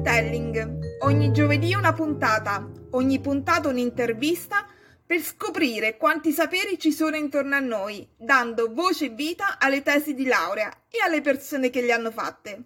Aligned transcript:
Storytelling. 0.00 0.96
Ogni 1.00 1.30
giovedì 1.30 1.74
una 1.74 1.92
puntata, 1.92 2.66
ogni 2.92 3.20
puntata 3.20 3.68
un'intervista 3.68 4.66
per 5.04 5.20
scoprire 5.20 5.98
quanti 5.98 6.32
saperi 6.32 6.78
ci 6.78 6.90
sono 6.90 7.16
intorno 7.16 7.54
a 7.54 7.60
noi, 7.60 8.08
dando 8.16 8.72
voce 8.72 9.06
e 9.06 9.08
vita 9.10 9.58
alle 9.58 9.82
tesi 9.82 10.14
di 10.14 10.24
laurea 10.24 10.72
e 10.88 11.00
alle 11.04 11.20
persone 11.20 11.68
che 11.68 11.82
le 11.82 11.92
hanno 11.92 12.10
fatte. 12.10 12.62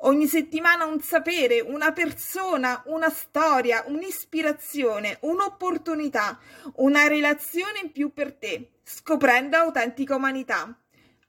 Ogni 0.00 0.26
settimana 0.26 0.84
un 0.84 1.00
sapere, 1.00 1.60
una 1.60 1.92
persona, 1.92 2.82
una 2.86 3.08
storia, 3.08 3.84
un'ispirazione, 3.86 5.16
un'opportunità, 5.22 6.38
una 6.74 7.06
relazione 7.06 7.80
in 7.84 7.90
più 7.90 8.12
per 8.12 8.34
te, 8.34 8.72
scoprendo 8.82 9.56
autentica 9.56 10.14
umanità. 10.14 10.78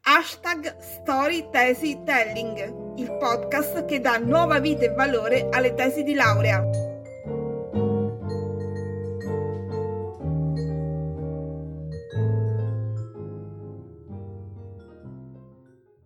Hashtag 0.01 0.77
Storytelling, 0.79 2.86
il 2.97 3.15
podcast 3.17 3.85
che 3.85 3.99
dà 3.99 4.17
nuova 4.17 4.59
vita 4.59 4.85
e 4.85 4.89
valore 4.89 5.49
alle 5.51 5.75
tesi 5.75 6.01
di 6.01 6.15
laurea. 6.15 6.63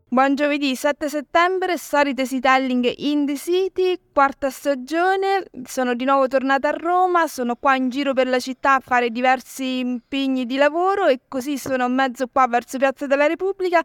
Buon 0.10 0.36
giovedì 0.36 0.76
7 0.76 1.08
settembre, 1.08 1.78
Story 1.78 2.14
Telling 2.14 2.94
in 2.98 3.26
the 3.26 3.38
City, 3.38 3.98
quarta 4.12 4.50
stagione. 4.50 5.46
Sono 5.64 5.94
di 5.94 6.04
nuovo 6.04 6.28
tornata 6.28 6.68
a 6.68 6.76
Roma, 6.78 7.28
sono 7.28 7.56
qua 7.56 7.78
in 7.78 7.88
giro 7.88 8.12
per 8.12 8.28
la 8.28 8.40
città 8.40 8.76
a 8.76 8.80
fare 8.82 9.10
diversi 9.10 9.80
impegni 9.80 10.46
di 10.46 10.58
lavoro 10.58 11.08
e 11.08 11.22
così 11.30 11.58
sono 11.58 11.88
mezzo 11.88 12.28
qua 12.28 12.48
verso 12.48 12.78
Piazza 12.78 13.08
della 13.08 13.28
Repubblica 13.28 13.82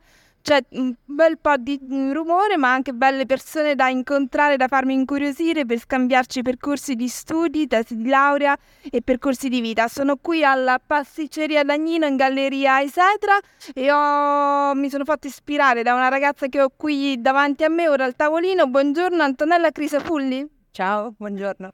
c'è 0.46 0.62
un 0.74 0.94
bel 1.04 1.38
po' 1.38 1.56
di 1.56 1.76
rumore, 2.12 2.56
ma 2.56 2.72
anche 2.72 2.92
belle 2.92 3.26
persone 3.26 3.74
da 3.74 3.88
incontrare, 3.88 4.56
da 4.56 4.68
farmi 4.68 4.94
incuriosire 4.94 5.66
per 5.66 5.80
scambiarci 5.80 6.42
percorsi 6.42 6.94
di 6.94 7.08
studi, 7.08 7.66
tesi 7.66 7.96
di 7.96 8.08
laurea 8.08 8.56
e 8.88 9.02
percorsi 9.02 9.48
di 9.48 9.60
vita. 9.60 9.88
Sono 9.88 10.18
qui 10.18 10.44
alla 10.44 10.78
pasticceria 10.78 11.64
Dagnino 11.64 12.06
in 12.06 12.14
Galleria 12.14 12.78
Isetra 12.78 13.36
e 13.74 13.90
ho... 13.90 14.72
mi 14.76 14.88
sono 14.88 15.02
fatta 15.02 15.26
ispirare 15.26 15.82
da 15.82 15.94
una 15.94 16.06
ragazza 16.06 16.46
che 16.46 16.60
ho 16.62 16.70
qui 16.76 17.20
davanti 17.20 17.64
a 17.64 17.68
me, 17.68 17.88
ora 17.88 18.04
al 18.04 18.14
tavolino. 18.14 18.68
Buongiorno 18.68 19.24
Antonella 19.24 19.72
Crisapulli. 19.72 20.48
Ciao, 20.70 21.12
buongiorno. 21.18 21.72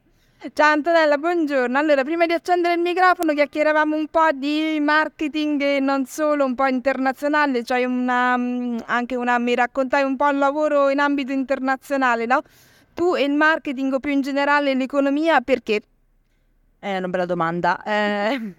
Ciao 0.50 0.72
Antonella, 0.72 1.18
buongiorno. 1.18 1.78
Allora, 1.78 2.02
prima 2.02 2.26
di 2.26 2.32
accendere 2.32 2.74
il 2.74 2.80
microfono 2.80 3.32
chiacchieravamo 3.32 3.94
un 3.94 4.08
po' 4.08 4.28
di 4.34 4.76
marketing 4.80 5.62
e 5.62 5.78
non 5.78 6.04
solo, 6.04 6.44
un 6.44 6.56
po' 6.56 6.66
internazionale, 6.66 7.62
cioè 7.62 7.84
una, 7.84 8.36
mm, 8.36 8.78
anche 8.86 9.14
una, 9.14 9.38
mi 9.38 9.54
raccontai 9.54 10.02
un 10.02 10.16
po' 10.16 10.28
il 10.30 10.38
lavoro 10.38 10.88
in 10.88 10.98
ambito 10.98 11.30
internazionale, 11.30 12.26
no? 12.26 12.42
Tu 12.92 13.14
e 13.14 13.22
il 13.22 13.34
marketing 13.34 13.92
o 13.92 14.00
più 14.00 14.10
in 14.10 14.20
generale 14.20 14.74
l'economia 14.74 15.40
perché? 15.42 15.80
È 16.76 16.96
una 16.96 17.06
bella 17.06 17.26
domanda. 17.26 17.80
Eh, 17.84 18.54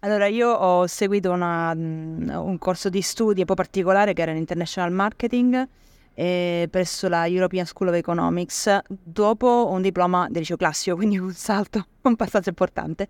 allora, 0.00 0.26
io 0.26 0.48
ho 0.52 0.86
seguito 0.86 1.32
una, 1.32 1.74
mm, 1.74 2.30
un 2.30 2.56
corso 2.56 2.88
di 2.88 3.02
studi 3.02 3.40
un 3.40 3.46
po' 3.46 3.54
particolare 3.54 4.14
che 4.14 4.22
era 4.22 4.30
in 4.30 4.38
International 4.38 4.90
Marketing 4.90 5.68
eh, 6.14 6.68
presso 6.70 7.08
la 7.08 7.26
European 7.26 7.66
School 7.66 7.88
of 7.88 7.94
Economics 7.94 8.80
dopo 8.88 9.68
un 9.70 9.82
diploma 9.82 10.26
del 10.30 10.40
liceo 10.40 10.56
classico, 10.56 10.96
quindi 10.96 11.18
un 11.18 11.32
salto 11.32 11.86
abbastanza 12.02 12.48
importante. 12.48 13.08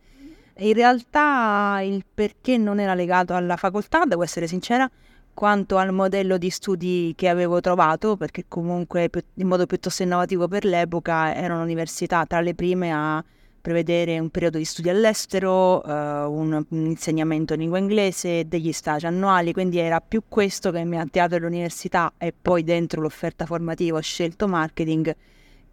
In 0.58 0.72
realtà 0.74 1.80
il 1.83 2.05
perché 2.12 2.56
non 2.56 2.78
era 2.78 2.94
legato 2.94 3.34
alla 3.34 3.56
facoltà, 3.56 4.05
devo 4.05 4.22
essere 4.22 4.46
sincera, 4.46 4.88
quanto 5.34 5.77
al 5.77 5.92
modello 5.92 6.38
di 6.38 6.48
studi 6.48 7.12
che 7.16 7.28
avevo 7.28 7.61
trovato, 7.61 8.16
perché 8.16 8.45
comunque 8.46 9.11
in 9.34 9.46
modo 9.48 9.67
piuttosto 9.67 10.05
innovativo 10.05 10.46
per 10.46 10.64
l'epoca 10.64 11.34
era 11.34 11.55
un'università 11.55 12.24
tra 12.24 12.40
le 12.40 12.55
prime 12.55 12.92
a 12.92 13.23
prevedere 13.64 14.19
un 14.19 14.29
periodo 14.29 14.58
di 14.58 14.67
studio 14.67 14.91
all'estero, 14.91 15.80
uh, 15.80 15.91
un, 15.91 16.63
un, 16.69 16.85
insegnamento 16.85 17.55
in 17.55 17.61
lingua 17.61 17.79
inglese, 17.79 18.47
degli 18.47 18.73
stage 18.73 19.07
annuali, 19.07 19.55
quindi 19.55 19.79
era 19.79 20.02
più 20.02 20.25
questo 20.29 20.70
che 20.70 20.85
mi 20.85 20.98
ha 20.98 21.01
attivato 21.01 21.36
all'università 21.36 22.13
e 22.19 22.35
poi 22.39 22.63
dentro 22.63 23.01
l'offerta 23.01 23.47
formativa 23.47 23.97
ho 23.97 24.02
scelto 24.02 24.47
marketing 24.47 25.17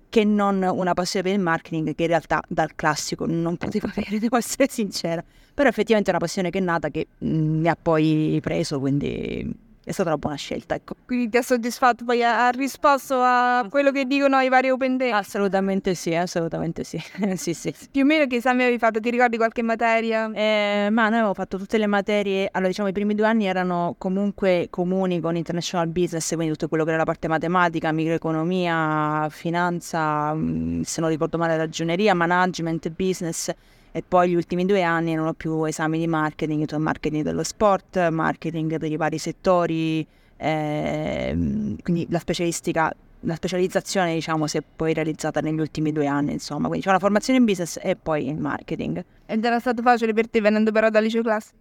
che 0.07 0.24
non 0.24 0.63
una 0.63 0.94
passione 0.94 1.25
per 1.25 1.38
il 1.38 1.44
marketing 1.44 1.94
che 1.94 2.03
in 2.03 2.07
realtà 2.07 2.41
dal 2.47 2.75
classico 2.75 3.25
non 3.25 3.57
potevo 3.57 3.88
avere, 3.94 4.19
devo 4.19 4.38
essere 4.38 4.68
sincera. 4.69 5.22
Però 5.53 5.68
effettivamente 5.68 6.12
è 6.12 6.13
una 6.16 6.25
passione 6.25 6.50
che 6.50 6.59
è 6.59 6.62
nata 6.62 6.88
che 6.88 7.08
mm, 7.25 7.59
mi 7.59 7.68
ha 7.68 7.75
poi 7.75 8.40
preso, 8.41 8.79
quindi 8.79 9.53
è 9.83 9.91
stata 9.91 10.09
una 10.09 10.17
buona 10.17 10.35
scelta. 10.35 10.75
Ecco. 10.75 10.95
Quindi 11.05 11.29
ti 11.29 11.37
ha 11.37 11.41
soddisfatto, 11.41 12.05
poi 12.05 12.23
ha, 12.23 12.49
risposto 12.49 13.19
a 13.19 13.65
quello 13.69 13.91
che 13.91 14.05
dicono 14.05 14.39
i 14.39 14.49
vari 14.49 14.69
open 14.69 14.97
day? 14.97 15.11
Assolutamente 15.11 15.95
sì, 15.95 16.13
assolutamente 16.13 16.83
sì. 16.85 17.01
sì, 17.35 17.53
sì. 17.53 17.73
Più 17.89 18.03
o 18.03 18.05
meno 18.05 18.27
che 18.27 18.37
esami 18.37 18.61
avevi 18.61 18.77
fatto? 18.77 18.99
Ti 18.99 19.09
ricordi 19.09 19.37
qualche 19.37 19.61
materia? 19.61 20.31
Eh, 20.31 20.89
ma 20.91 21.09
noi 21.09 21.19
avevo 21.19 21.33
fatto 21.33 21.57
tutte 21.57 21.77
le 21.77 21.87
materie, 21.87 22.47
allora 22.51 22.69
diciamo 22.69 22.89
i 22.89 22.93
primi 22.93 23.15
due 23.15 23.25
anni 23.25 23.45
erano 23.45 23.95
comunque 23.97 24.67
comuni 24.69 25.19
con 25.19 25.35
international 25.35 25.87
business, 25.87 26.33
quindi 26.35 26.53
tutto 26.53 26.67
quello 26.67 26.83
che 26.83 26.89
era 26.89 26.99
la 26.99 27.05
parte 27.05 27.27
matematica, 27.27 27.91
microeconomia, 27.91 29.27
finanza, 29.29 30.33
mm, 30.33 30.81
se 30.81 31.01
non 31.01 31.09
ricordo 31.09 31.37
male 31.37 31.57
ragioneria, 31.57 32.13
management, 32.13 32.89
business 32.89 33.51
e 33.91 34.03
poi 34.07 34.29
gli 34.29 34.35
ultimi 34.35 34.66
due 34.66 34.81
anni 34.81 35.13
non 35.13 35.28
ho 35.28 35.34
più 35.34 35.63
esami 35.66 36.00
di 36.00 36.07
marketing, 36.07 36.66
cioè 36.66 36.79
marketing 36.79 37.24
dello 37.24 37.44
sport, 37.44 38.07
marketing 38.09 38.79
per 38.79 38.91
i 38.91 38.96
vari 38.96 39.18
settori, 39.18 40.06
eh, 40.38 41.75
quindi 41.84 42.07
la 42.09 42.19
specialistica, 42.19 42.94
la 43.22 43.35
specializzazione 43.35 44.13
diciamo 44.13 44.47
si 44.47 44.57
è 44.57 44.63
poi 44.75 44.94
realizzata 44.94 45.41
negli 45.41 45.59
ultimi 45.59 45.91
due 45.91 46.07
anni, 46.07 46.31
insomma, 46.31 46.68
quindi 46.68 46.85
c'è 46.85 46.90
una 46.90 47.00
formazione 47.00 47.40
in 47.40 47.46
business 47.46 47.78
e 47.81 47.96
poi 47.96 48.28
in 48.28 48.40
marketing. 48.40 49.03
Ed 49.25 49.44
era 49.44 49.59
stato 49.59 49.81
facile 49.81 50.13
per 50.13 50.29
te 50.29 50.40
venendo 50.41 50.72
però 50.72 50.90
dal 50.90 51.03
liceo 51.03 51.22
classico? 51.22 51.56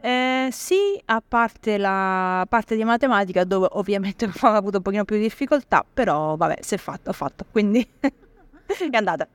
Eh, 0.00 0.48
sì, 0.52 1.00
a 1.06 1.20
parte 1.26 1.76
la 1.76 2.46
parte 2.48 2.76
di 2.76 2.84
matematica 2.84 3.42
dove 3.42 3.66
ovviamente 3.72 4.26
ho 4.40 4.46
avuto 4.46 4.76
un 4.78 4.82
pochino 4.82 5.04
più 5.04 5.16
di 5.16 5.22
difficoltà, 5.22 5.84
però 5.92 6.36
vabbè, 6.36 6.58
si 6.60 6.74
è 6.74 6.78
fatto, 6.78 7.10
ho 7.10 7.12
fatto, 7.12 7.44
quindi 7.50 7.86
è 8.00 8.96
andata. 8.96 9.28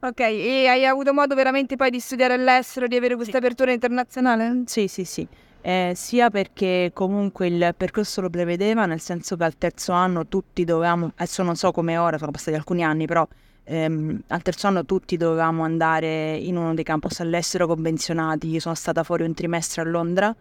Ok, 0.00 0.20
e 0.20 0.66
hai 0.66 0.84
avuto 0.86 1.12
modo 1.12 1.34
veramente 1.34 1.76
poi 1.76 1.90
di 1.90 2.00
studiare 2.00 2.34
all'estero, 2.34 2.86
di 2.86 2.96
avere 2.96 3.14
questa 3.14 3.38
sì. 3.38 3.44
apertura 3.44 3.72
internazionale? 3.72 4.62
Sì, 4.66 4.88
sì, 4.88 5.04
sì. 5.04 5.26
Eh, 5.60 5.92
sia 5.94 6.28
perché 6.28 6.90
comunque 6.92 7.46
il 7.46 7.74
percorso 7.76 8.20
lo 8.20 8.30
prevedeva, 8.30 8.86
nel 8.86 9.00
senso 9.00 9.36
che 9.36 9.44
al 9.44 9.56
terzo 9.56 9.92
anno 9.92 10.26
tutti 10.26 10.64
dovevamo, 10.64 11.12
adesso 11.14 11.42
non 11.44 11.54
so 11.54 11.70
come 11.70 11.96
ora, 11.96 12.18
sono 12.18 12.32
passati 12.32 12.56
alcuni 12.56 12.82
anni, 12.82 13.06
però 13.06 13.26
ehm, 13.64 14.22
al 14.28 14.42
terzo 14.42 14.66
anno 14.66 14.84
tutti 14.84 15.16
dovevamo 15.16 15.62
andare 15.62 16.36
in 16.36 16.56
uno 16.56 16.74
dei 16.74 16.84
campus 16.84 17.20
all'estero 17.20 17.66
convenzionati. 17.66 18.48
Io 18.48 18.60
sono 18.60 18.74
stata 18.74 19.04
fuori 19.04 19.22
un 19.22 19.34
trimestre 19.34 19.82
a 19.82 19.84
Londra 19.84 20.34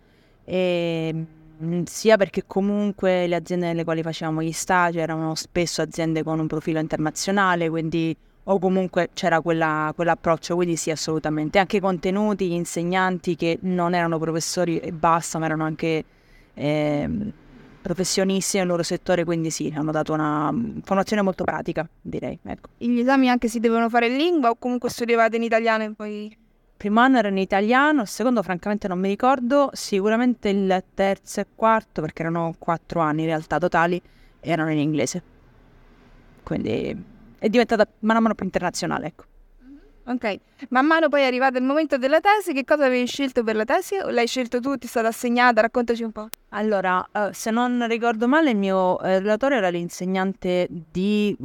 e 0.43 1.25
mm, 1.63 1.83
sia 1.83 2.17
perché 2.17 2.43
comunque 2.47 3.27
le 3.27 3.35
aziende 3.35 3.67
nelle 3.67 3.83
quali 3.83 4.01
facevamo 4.01 4.41
gli 4.41 4.51
stage 4.51 4.99
erano 4.99 5.35
spesso 5.35 5.83
aziende 5.83 6.23
con 6.23 6.39
un 6.39 6.47
profilo 6.47 6.79
internazionale, 6.79 7.69
quindi 7.69 8.15
o 8.43 8.59
comunque 8.59 9.09
c'era 9.13 9.41
quella, 9.41 9.91
quell'approccio, 9.95 10.55
quindi 10.55 10.75
sì 10.75 10.89
assolutamente. 10.91 11.59
Anche 11.59 11.77
i 11.77 11.79
contenuti, 11.79 12.47
gli 12.47 12.53
insegnanti 12.53 13.35
che 13.35 13.59
non 13.61 13.93
erano 13.93 14.17
professori 14.17 14.79
e 14.79 14.91
basta, 14.91 15.37
ma 15.39 15.45
erano 15.45 15.63
anche 15.63 16.03
eh, 16.53 17.09
professionisti 17.81 18.57
nel 18.57 18.67
loro 18.67 18.83
settore, 18.83 19.23
quindi 19.23 19.49
sì, 19.49 19.73
hanno 19.75 19.91
dato 19.91 20.13
una 20.13 20.53
formazione 20.83 21.21
molto 21.21 21.43
pratica, 21.43 21.87
direi. 22.01 22.37
Ecco. 22.43 22.69
Gli 22.77 22.99
esami 22.99 23.29
anche 23.29 23.47
si 23.47 23.59
devono 23.59 23.89
fare 23.89 24.07
in 24.07 24.17
lingua 24.17 24.49
o 24.49 24.55
comunque 24.57 24.89
studiavate 24.89 25.35
in 25.35 25.43
italiano 25.43 25.83
e 25.83 25.91
poi... 25.91 26.37
Primo 26.81 26.99
anno 26.99 27.19
era 27.19 27.27
in 27.27 27.37
italiano, 27.37 28.01
il 28.01 28.07
secondo 28.07 28.41
francamente 28.41 28.87
non 28.87 28.97
mi 28.97 29.07
ricordo, 29.07 29.69
sicuramente 29.73 30.49
il 30.49 30.83
terzo 30.95 31.39
e 31.39 31.45
quarto, 31.53 32.01
perché 32.01 32.23
erano 32.23 32.55
quattro 32.57 33.01
anni 33.01 33.21
in 33.21 33.27
realtà 33.27 33.59
totali, 33.59 34.01
erano 34.39 34.71
in 34.71 34.79
inglese. 34.79 35.21
Quindi 36.41 37.03
è 37.41 37.49
diventata 37.49 37.87
mano 38.01 38.19
a 38.19 38.21
mano 38.21 38.35
più 38.35 38.45
internazionale, 38.45 39.07
ecco. 39.07 39.23
Ok, 40.03 40.39
man 40.69 40.85
mano 40.85 41.09
poi 41.09 41.21
è 41.21 41.25
arrivato 41.25 41.57
il 41.57 41.63
momento 41.63 41.97
della 41.97 42.19
tesi, 42.19 42.53
che 42.53 42.63
cosa 42.63 42.85
avevi 42.85 43.07
scelto 43.07 43.43
per 43.43 43.55
la 43.55 43.65
tesi? 43.65 43.95
O 43.95 44.11
l'hai 44.11 44.27
scelto 44.27 44.59
tu, 44.59 44.77
ti 44.77 44.85
è 44.85 44.89
stata 44.89 45.07
assegnata? 45.07 45.61
Raccontaci 45.61 46.03
un 46.03 46.11
po'. 46.11 46.27
Allora, 46.49 47.03
uh, 47.13 47.29
se 47.31 47.49
non 47.49 47.87
ricordo 47.87 48.27
male, 48.27 48.51
il 48.51 48.57
mio 48.57 48.99
eh, 49.01 49.17
relatore 49.17 49.55
era 49.55 49.69
l'insegnante 49.69 50.67
di, 50.69 51.35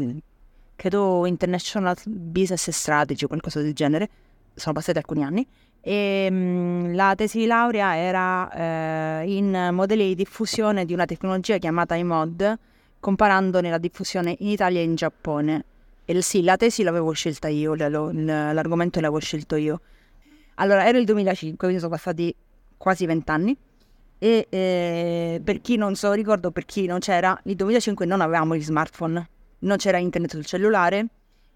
credo, 0.75 1.25
International 1.25 1.97
Business 2.05 2.69
Strategy 2.69 3.25
o 3.25 3.29
qualcosa 3.29 3.63
del 3.63 3.73
genere, 3.73 4.09
sono 4.55 4.75
passati 4.75 4.99
alcuni 4.99 5.25
anni, 5.25 5.47
e 5.81 6.31
mh, 6.31 6.95
la 6.95 7.15
tesi 7.15 7.39
di 7.39 7.47
laurea 7.47 7.97
era 7.97 9.21
eh, 9.23 9.33
in 9.33 9.71
modelli 9.73 10.09
di 10.09 10.15
diffusione 10.15 10.85
di 10.85 10.93
una 10.93 11.07
tecnologia 11.07 11.57
chiamata 11.57 11.95
iMod, 11.95 12.59
comparandone 13.01 13.71
la 13.71 13.79
diffusione 13.79 14.37
in 14.41 14.49
Italia 14.49 14.81
e 14.81 14.85
in 14.85 14.95
Giappone 14.95 15.65
sì, 16.21 16.43
la 16.43 16.57
tesi 16.57 16.83
l'avevo 16.83 17.13
scelta 17.13 17.49
io, 17.49 17.75
l'argomento 17.75 19.01
l'avevo 19.01 19.19
scelto 19.19 19.57
io. 19.57 19.81
Allora, 20.57 20.87
era 20.87 20.99
il 20.99 21.05
2005, 21.05 21.57
quindi 21.59 21.79
sono 21.79 21.91
passati 21.91 22.35
quasi 22.77 23.07
vent'anni. 23.07 23.57
E 24.19 24.47
eh, 24.49 25.41
per 25.45 25.61
chi 25.61 25.77
non 25.77 25.95
se 25.95 26.07
lo 26.07 26.13
ricordo, 26.15 26.51
per 26.51 26.65
chi 26.65 26.87
non 26.87 27.01
c'era, 27.01 27.39
nel 27.45 27.55
2005 27.57 28.07
non 28.07 28.21
avevamo 28.21 28.57
gli 28.57 28.63
smartphone, 28.63 29.29
non 29.61 29.77
c'era 29.77 29.99
internet 29.99 30.31
sul 30.31 30.47
cellulare 30.47 31.07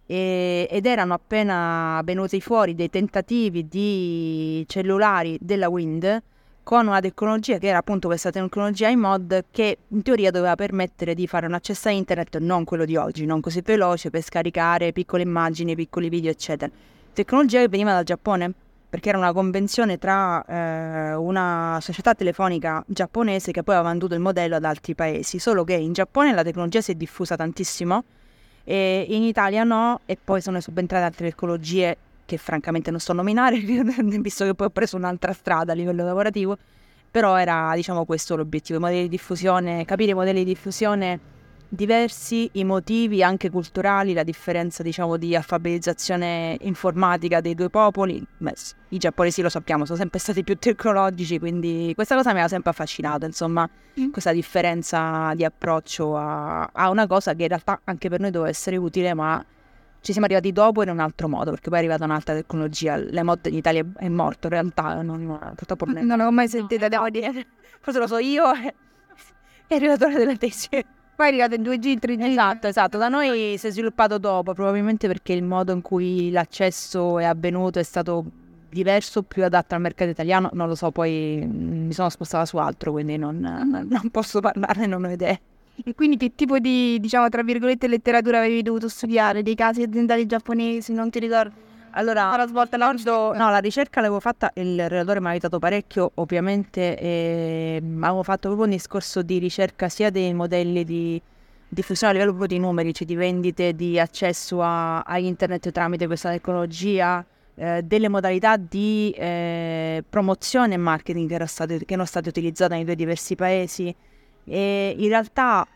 e, 0.04 0.66
ed 0.70 0.84
erano 0.84 1.14
appena 1.14 2.02
venuti 2.04 2.40
fuori 2.40 2.74
dei 2.74 2.90
tentativi 2.90 3.68
di 3.68 4.64
cellulari 4.66 5.38
della 5.40 5.68
Wind 5.68 6.22
con 6.62 6.86
una 6.86 7.00
tecnologia 7.00 7.58
che 7.58 7.68
era 7.68 7.78
appunto 7.78 8.08
questa 8.08 8.30
tecnologia 8.30 8.88
iMod 8.88 9.46
che 9.50 9.78
in 9.88 10.02
teoria 10.02 10.30
doveva 10.30 10.54
permettere 10.54 11.14
di 11.14 11.26
fare 11.26 11.46
un 11.46 11.54
accesso 11.54 11.88
a 11.88 11.90
internet 11.90 12.38
non 12.38 12.64
quello 12.64 12.84
di 12.84 12.96
oggi, 12.96 13.26
non 13.26 13.40
così 13.40 13.60
veloce 13.62 14.10
per 14.10 14.22
scaricare 14.22 14.92
piccole 14.92 15.22
immagini, 15.22 15.74
piccoli 15.74 16.08
video 16.08 16.30
eccetera. 16.30 16.70
Tecnologia 17.12 17.60
che 17.60 17.68
veniva 17.68 17.92
dal 17.92 18.04
Giappone 18.04 18.52
perché 18.90 19.08
era 19.08 19.18
una 19.18 19.32
convenzione 19.32 19.98
tra 19.98 20.44
eh, 20.44 21.14
una 21.14 21.78
società 21.80 22.14
telefonica 22.14 22.82
giapponese 22.86 23.52
che 23.52 23.62
poi 23.62 23.76
aveva 23.76 23.90
venduto 23.90 24.14
il 24.14 24.20
modello 24.20 24.56
ad 24.56 24.64
altri 24.64 24.94
paesi, 24.94 25.38
solo 25.38 25.62
che 25.62 25.74
in 25.74 25.92
Giappone 25.92 26.34
la 26.34 26.42
tecnologia 26.42 26.80
si 26.80 26.92
è 26.92 26.94
diffusa 26.94 27.36
tantissimo 27.36 28.04
e 28.64 29.06
in 29.08 29.22
Italia 29.22 29.64
no 29.64 30.00
e 30.06 30.18
poi 30.22 30.40
sono 30.40 30.60
subentrate 30.60 31.04
altre 31.04 31.28
tecnologie 31.30 31.96
che 32.30 32.36
francamente 32.38 32.90
non 32.90 33.00
sto 33.00 33.12
a 33.12 33.16
nominare 33.16 33.58
visto 34.20 34.44
che 34.44 34.54
poi 34.54 34.68
ho 34.68 34.70
preso 34.70 34.96
un'altra 34.96 35.32
strada 35.32 35.72
a 35.72 35.74
livello 35.74 36.04
lavorativo 36.04 36.56
però 37.10 37.36
era 37.36 37.72
diciamo 37.74 38.04
questo 38.04 38.36
l'obiettivo, 38.36 38.78
i 38.78 38.80
modelli 38.80 39.02
di 39.02 39.08
diffusione, 39.08 39.84
capire 39.84 40.12
i 40.12 40.14
modelli 40.14 40.44
di 40.44 40.52
diffusione 40.52 41.38
diversi 41.72 42.48
i 42.54 42.64
motivi 42.64 43.22
anche 43.22 43.48
culturali, 43.48 44.12
la 44.12 44.24
differenza 44.24 44.82
diciamo 44.82 45.16
di 45.16 45.36
alfabetizzazione 45.36 46.56
informatica 46.62 47.40
dei 47.40 47.54
due 47.54 47.68
popoli. 47.68 48.22
Beh, 48.38 48.54
I 48.88 48.98
giapponesi 48.98 49.42
lo 49.42 49.48
sappiamo, 49.48 49.84
sono 49.84 49.98
sempre 49.98 50.18
stati 50.18 50.42
più 50.44 50.56
tecnologici, 50.56 51.38
quindi 51.38 51.92
questa 51.94 52.16
cosa 52.16 52.32
mi 52.32 52.40
ha 52.40 52.48
sempre 52.48 52.70
affascinato, 52.70 53.24
insomma, 53.24 53.68
mm. 54.00 54.10
questa 54.10 54.32
differenza 54.32 55.32
di 55.34 55.44
approccio 55.44 56.16
a, 56.16 56.70
a, 56.72 56.90
una 56.90 57.06
cosa 57.06 57.34
che 57.34 57.42
in 57.42 57.48
realtà 57.48 57.80
anche 57.84 58.08
per 58.08 58.20
noi 58.20 58.30
doveva 58.30 58.50
essere 58.50 58.76
utile, 58.76 59.14
ma 59.14 59.44
ci 60.00 60.12
siamo 60.12 60.26
arrivati 60.26 60.52
dopo 60.52 60.82
in 60.82 60.88
un 60.88 60.98
altro 60.98 61.28
modo, 61.28 61.50
perché 61.50 61.68
poi 61.68 61.78
è 61.78 61.80
arrivata 61.80 62.04
un'altra 62.04 62.34
tecnologia. 62.34 62.96
L'emot 62.96 63.46
in 63.46 63.54
Italia 63.54 63.84
è 63.96 64.08
morto, 64.08 64.46
in 64.46 64.52
realtà 64.52 65.02
non, 65.02 65.52
purtroppo 65.54 65.84
non, 65.84 66.04
non 66.04 66.18
l'ho 66.18 66.30
mai 66.30 66.48
sentita, 66.48 66.88
devo 66.88 67.08
dire. 67.10 67.46
Forse 67.80 67.98
lo 67.98 68.06
so 68.06 68.18
io, 68.18 68.44
è 69.66 69.74
arrivato 69.74 70.08
della 70.08 70.36
tesi. 70.36 70.68
Poi 70.70 71.26
è 71.26 71.28
arrivato 71.28 71.54
in 71.54 71.62
2G, 71.62 71.98
3G. 71.98 72.22
Esatto, 72.22 72.66
esatto. 72.66 72.96
Da 72.96 73.08
noi 73.08 73.56
si 73.58 73.66
è 73.66 73.70
sviluppato 73.70 74.18
dopo, 74.18 74.54
probabilmente 74.54 75.06
perché 75.06 75.34
il 75.34 75.42
modo 75.42 75.72
in 75.72 75.82
cui 75.82 76.30
l'accesso 76.30 77.18
è 77.18 77.24
avvenuto 77.24 77.78
è 77.78 77.82
stato 77.82 78.24
diverso, 78.70 79.22
più 79.22 79.44
adatto 79.44 79.74
al 79.74 79.82
mercato 79.82 80.10
italiano. 80.10 80.48
Non 80.54 80.66
lo 80.66 80.74
so, 80.74 80.90
poi 80.90 81.42
mm, 81.44 81.86
mi 81.86 81.92
sono 81.92 82.08
spostata 82.08 82.46
su 82.46 82.56
altro, 82.56 82.92
quindi 82.92 83.18
non, 83.18 83.38
non 83.38 84.10
posso 84.10 84.40
parlarne, 84.40 84.86
non 84.86 85.04
ho 85.04 85.10
idee. 85.10 85.40
E 85.84 85.94
quindi 85.94 86.16
che 86.16 86.34
tipo 86.34 86.58
di, 86.58 86.98
diciamo, 87.00 87.28
tra 87.28 87.42
virgolette, 87.42 87.88
letteratura 87.88 88.38
avevi 88.38 88.62
dovuto 88.62 88.88
studiare? 88.88 89.42
Dei 89.42 89.54
casi 89.54 89.82
aziendali 89.82 90.26
giapponesi, 90.26 90.92
non 90.92 91.10
ti 91.10 91.18
ricordo? 91.18 91.68
Allora, 91.92 92.36
la 92.36 92.46
svolta 92.46 92.76
no, 92.76 93.32
la 93.32 93.58
ricerca 93.58 94.00
l'avevo 94.00 94.20
fatta, 94.20 94.52
il 94.54 94.88
relatore 94.88 95.20
mi 95.20 95.26
ha 95.26 95.30
aiutato 95.30 95.58
parecchio, 95.58 96.12
ovviamente, 96.14 96.96
e 96.96 97.82
avevo 98.00 98.22
fatto 98.22 98.48
proprio 98.48 98.66
un 98.66 98.70
discorso 98.70 99.22
di 99.22 99.38
ricerca 99.38 99.88
sia 99.88 100.10
dei 100.10 100.32
modelli 100.32 100.84
di 100.84 101.20
diffusione 101.68 102.12
a 102.12 102.16
livello 102.16 102.36
proprio 102.36 102.56
di 102.56 102.64
numerici, 102.64 103.04
di 103.04 103.16
vendite, 103.16 103.74
di 103.74 103.98
accesso 103.98 104.62
a, 104.62 105.00
a 105.00 105.18
internet 105.18 105.70
tramite 105.72 106.06
questa 106.06 106.30
tecnologia, 106.30 107.24
eh, 107.56 107.82
delle 107.82 108.08
modalità 108.08 108.56
di 108.56 109.12
eh, 109.16 110.04
promozione 110.08 110.74
e 110.74 110.76
marketing 110.76 111.28
che, 111.28 111.46
state, 111.46 111.78
che 111.78 111.84
erano 111.88 112.06
state 112.06 112.28
utilizzate 112.28 112.74
nei 112.74 112.84
due 112.84 112.94
diversi 112.94 113.34
paesi. 113.34 113.94
E 114.44 114.94
in 114.96 115.08
realtà 115.08 115.66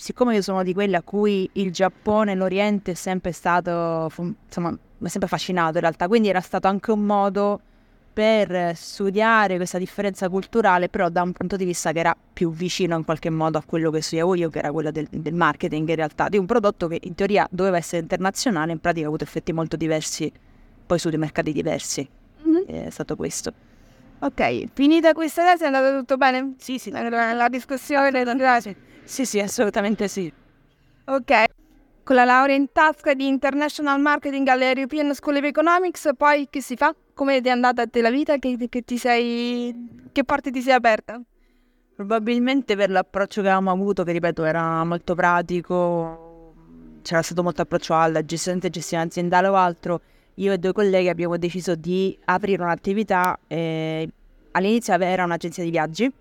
siccome 0.00 0.34
io 0.34 0.40
sono 0.40 0.62
di 0.62 0.72
quelli 0.72 0.94
a 0.94 1.02
cui 1.02 1.48
il 1.54 1.72
Giappone 1.72 2.32
e 2.32 2.34
l'Oriente 2.34 2.92
è 2.92 2.94
sempre 2.94 3.32
stato, 3.32 4.10
insomma, 4.16 4.70
mi 4.70 5.06
è 5.06 5.08
sempre 5.08 5.26
affascinato 5.26 5.74
in 5.74 5.80
realtà, 5.80 6.08
quindi 6.08 6.28
era 6.28 6.40
stato 6.40 6.68
anche 6.68 6.90
un 6.90 7.04
modo 7.04 7.60
per 8.12 8.74
studiare 8.76 9.56
questa 9.56 9.76
differenza 9.76 10.28
culturale, 10.30 10.88
però 10.88 11.10
da 11.10 11.22
un 11.22 11.32
punto 11.32 11.56
di 11.56 11.66
vista 11.66 11.92
che 11.92 12.00
era 12.00 12.16
più 12.32 12.50
vicino 12.50 12.96
in 12.96 13.04
qualche 13.04 13.28
modo 13.28 13.58
a 13.58 13.62
quello 13.64 13.90
che 13.90 14.00
studiavo 14.00 14.34
io, 14.34 14.48
che 14.48 14.58
era 14.58 14.72
quello 14.72 14.90
del, 14.90 15.06
del 15.10 15.34
marketing 15.34 15.88
in 15.88 15.96
realtà, 15.96 16.28
di 16.28 16.38
un 16.38 16.46
prodotto 16.46 16.88
che 16.88 16.98
in 17.02 17.14
teoria 17.14 17.46
doveva 17.50 17.76
essere 17.76 18.02
internazionale, 18.02 18.72
in 18.72 18.80
pratica 18.80 19.04
ha 19.04 19.08
avuto 19.08 19.24
effetti 19.24 19.52
molto 19.52 19.76
diversi, 19.76 20.32
poi 20.86 20.98
su 20.98 21.10
dei 21.10 21.18
mercati 21.18 21.52
diversi. 21.52 22.08
Mm-hmm. 22.48 22.86
È 22.86 22.90
stato 22.90 23.16
questo. 23.16 23.52
Ok, 24.20 24.66
finita 24.74 25.12
questa 25.12 25.44
tesi 25.44 25.64
è 25.64 25.66
andato 25.66 25.98
tutto 25.98 26.16
bene? 26.16 26.54
Sì, 26.58 26.78
sì. 26.78 26.90
La, 26.90 27.32
la 27.32 27.48
discussione 27.48 28.10
è 28.10 28.60
sì. 28.60 28.76
sì, 29.04 29.24
sì, 29.24 29.40
assolutamente 29.40 30.08
sì. 30.08 30.32
Ok 31.06 31.44
con 32.10 32.18
la 32.18 32.24
laurea 32.24 32.56
in 32.56 32.72
tasca 32.72 33.14
di 33.14 33.28
International 33.28 34.00
Marketing 34.00 34.44
alle 34.48 34.72
European 34.72 35.14
School 35.14 35.36
of 35.36 35.44
Economics, 35.44 36.10
poi 36.16 36.48
che 36.50 36.60
si 36.60 36.74
fa? 36.74 36.92
Come 37.14 37.38
è 37.38 37.48
andata 37.48 37.82
a 37.82 37.86
te 37.86 38.00
la 38.00 38.10
vita? 38.10 38.36
Che, 38.38 38.66
che, 38.68 38.82
ti 38.82 38.98
sei, 38.98 40.08
che 40.10 40.24
parte 40.24 40.50
ti 40.50 40.60
sei 40.60 40.72
aperta? 40.72 41.22
Probabilmente 41.94 42.74
per 42.74 42.90
l'approccio 42.90 43.42
che 43.42 43.46
avevamo 43.46 43.70
avuto, 43.70 44.02
che 44.02 44.10
ripeto 44.10 44.42
era 44.42 44.82
molto 44.82 45.14
pratico, 45.14 46.54
c'era 47.02 47.22
stato 47.22 47.44
molto 47.44 47.62
approccio 47.62 47.94
alla 47.94 48.24
gestione, 48.24 48.58
gestione 48.58 49.04
aziendale 49.04 49.46
o 49.46 49.54
altro, 49.54 50.00
io 50.40 50.52
e 50.52 50.58
due 50.58 50.72
colleghi 50.72 51.08
abbiamo 51.08 51.36
deciso 51.38 51.74
di 51.74 52.16
aprire 52.24 52.62
un'attività, 52.62 53.38
eh, 53.46 54.08
all'inizio 54.52 54.94
era 54.94 55.24
un'agenzia 55.24 55.64
di 55.64 55.70
viaggi, 55.70 56.12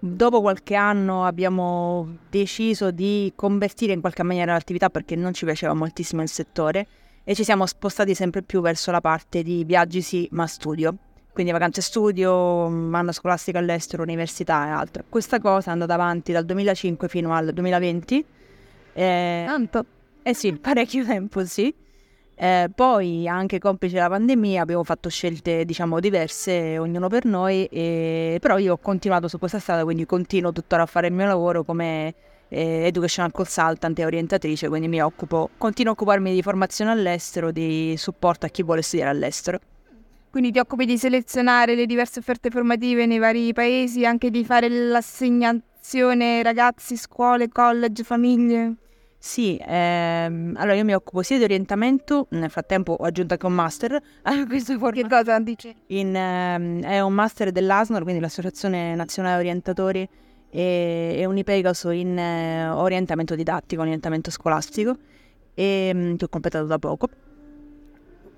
Dopo 0.00 0.40
qualche 0.40 0.76
anno 0.76 1.24
abbiamo 1.24 2.18
deciso 2.30 2.92
di 2.92 3.32
convertire 3.34 3.92
in 3.92 4.00
qualche 4.00 4.22
maniera 4.22 4.52
l'attività 4.52 4.90
perché 4.90 5.16
non 5.16 5.32
ci 5.32 5.44
piaceva 5.44 5.74
moltissimo 5.74 6.22
il 6.22 6.28
settore 6.28 6.86
e 7.24 7.34
ci 7.34 7.42
siamo 7.42 7.66
spostati 7.66 8.14
sempre 8.14 8.42
più 8.42 8.60
verso 8.60 8.92
la 8.92 9.00
parte 9.00 9.42
di 9.42 9.64
viaggi 9.64 10.00
sì, 10.00 10.28
ma 10.30 10.46
studio. 10.46 10.94
Quindi 11.32 11.50
vacanze 11.50 11.82
studio, 11.82 12.66
anno 12.66 13.10
scolastico 13.10 13.58
all'estero, 13.58 14.04
università 14.04 14.68
e 14.68 14.70
altro. 14.70 15.02
Questa 15.08 15.40
cosa 15.40 15.70
è 15.70 15.72
andata 15.72 15.94
avanti 15.94 16.30
dal 16.30 16.44
2005 16.44 17.08
fino 17.08 17.34
al 17.34 17.52
2020. 17.52 18.24
Eh, 18.92 19.44
Tanto? 19.46 19.84
Eh 20.22 20.34
sì, 20.34 20.52
parecchio 20.52 21.04
tempo 21.04 21.44
sì. 21.44 21.74
Eh, 22.40 22.70
poi, 22.72 23.26
anche 23.26 23.58
complice 23.58 23.96
la 23.96 24.08
pandemia, 24.08 24.62
abbiamo 24.62 24.84
fatto 24.84 25.08
scelte 25.08 25.64
diciamo 25.64 25.98
diverse, 25.98 26.78
ognuno 26.78 27.08
per 27.08 27.24
noi, 27.24 27.64
e... 27.64 28.38
però 28.40 28.58
io 28.58 28.74
ho 28.74 28.78
continuato 28.78 29.26
su 29.26 29.40
questa 29.40 29.58
strada, 29.58 29.82
quindi 29.82 30.06
continuo 30.06 30.52
tuttora 30.52 30.84
a 30.84 30.86
fare 30.86 31.08
il 31.08 31.14
mio 31.14 31.26
lavoro 31.26 31.64
come 31.64 32.14
eh, 32.48 32.86
educational 32.86 33.32
consultant 33.32 33.98
e 33.98 34.04
orientatrice, 34.04 34.68
quindi 34.68 34.86
mi 34.86 35.02
occupo, 35.02 35.50
continuo 35.58 35.90
a 35.90 35.94
occuparmi 35.94 36.32
di 36.32 36.40
formazione 36.40 36.92
all'estero, 36.92 37.50
di 37.50 37.96
supporto 37.96 38.46
a 38.46 38.50
chi 38.50 38.62
vuole 38.62 38.82
studiare 38.82 39.10
all'estero. 39.10 39.58
Quindi 40.30 40.52
ti 40.52 40.60
occupi 40.60 40.84
di 40.84 40.96
selezionare 40.96 41.74
le 41.74 41.86
diverse 41.86 42.20
offerte 42.20 42.50
formative 42.50 43.04
nei 43.06 43.18
vari 43.18 43.52
paesi, 43.52 44.06
anche 44.06 44.30
di 44.30 44.44
fare 44.44 44.68
l'assegnazione 44.68 46.40
ragazzi, 46.44 46.96
scuole, 46.96 47.48
college, 47.48 48.04
famiglie? 48.04 48.74
Sì, 49.20 49.60
ehm, 49.60 50.54
allora 50.56 50.74
io 50.74 50.84
mi 50.84 50.94
occupo 50.94 51.22
sia 51.22 51.38
di 51.38 51.44
orientamento, 51.44 52.28
nel 52.30 52.50
frattempo 52.50 52.92
ho 52.92 53.04
aggiunto 53.04 53.32
anche 53.32 53.46
un 53.46 53.52
master 53.52 54.00
a 54.22 54.46
questo 54.46 54.78
forma. 54.78 55.02
Che 55.02 55.08
cosa 55.08 55.40
dici? 55.40 55.74
In, 55.88 56.14
ehm, 56.14 56.82
è 56.82 57.00
un 57.00 57.12
master 57.12 57.50
dell'ASNOR, 57.50 58.02
quindi 58.02 58.20
l'Associazione 58.20 58.94
Nazionale 58.94 59.38
Orientatori, 59.38 60.08
e, 60.50 61.14
e 61.18 61.24
un 61.26 61.36
IPEGASO 61.36 61.90
in 61.90 62.16
eh, 62.16 62.68
orientamento 62.68 63.34
didattico, 63.34 63.82
orientamento 63.82 64.30
scolastico, 64.30 64.96
e, 65.52 65.90
mm, 65.92 66.14
che 66.14 66.24
ho 66.24 66.28
completato 66.28 66.66
da 66.66 66.78
poco. 66.78 67.08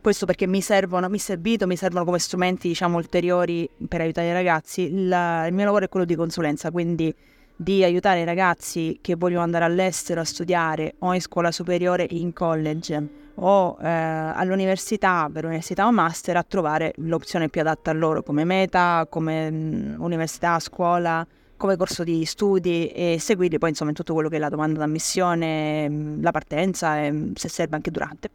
Questo 0.01 0.25
perché 0.25 0.47
mi 0.47 0.63
servono, 0.63 1.11
mi 1.11 1.19
è 1.19 1.21
servito, 1.21 1.67
mi 1.67 1.77
servono 1.77 2.07
come 2.07 2.19
strumenti 2.19 2.69
diciamo 2.69 2.97
ulteriori 2.97 3.69
per 3.87 4.01
aiutare 4.01 4.29
i 4.29 4.33
ragazzi. 4.33 4.81
Il, 4.85 5.45
il 5.47 5.53
mio 5.53 5.65
lavoro 5.67 5.85
è 5.85 5.89
quello 5.91 6.07
di 6.07 6.15
consulenza, 6.15 6.71
quindi 6.71 7.15
di 7.61 7.85
aiutare 7.85 8.21
i 8.23 8.25
ragazzi 8.25 9.01
che 9.03 9.17
vogliono 9.17 9.43
andare 9.43 9.67
all'estero 9.67 10.23
a 10.23 10.25
studiare 10.25 10.95
o 11.01 11.13
in 11.13 11.21
scuola 11.21 11.53
superiore 11.53 12.07
in 12.09 12.33
college 12.33 13.09
o 13.35 13.77
eh, 13.79 13.87
all'università 13.87 15.29
per 15.31 15.45
università 15.45 15.87
o 15.87 15.93
master 15.93 16.39
a 16.39 16.43
trovare 16.43 16.95
l'opzione 16.97 17.51
più 17.51 17.61
adatta 17.61 17.91
a 17.91 17.93
loro 17.93 18.23
come 18.23 18.45
meta, 18.45 19.07
come 19.11 19.51
mh, 19.51 19.97
università, 19.99 20.59
scuola, 20.59 21.27
come 21.59 21.77
corso 21.77 22.03
di 22.03 22.25
studi 22.25 22.87
e 22.87 23.19
seguirli 23.21 23.59
poi 23.59 23.69
insomma 23.69 23.91
in 23.91 23.97
tutto 23.97 24.15
quello 24.15 24.31
che 24.31 24.37
è 24.37 24.39
la 24.39 24.49
domanda 24.49 24.79
d'ammissione, 24.79 26.17
la 26.19 26.31
partenza 26.31 26.99
e 27.03 27.33
se 27.35 27.51
serve 27.51 27.77
anche 27.77 27.91
durante. 27.91 28.31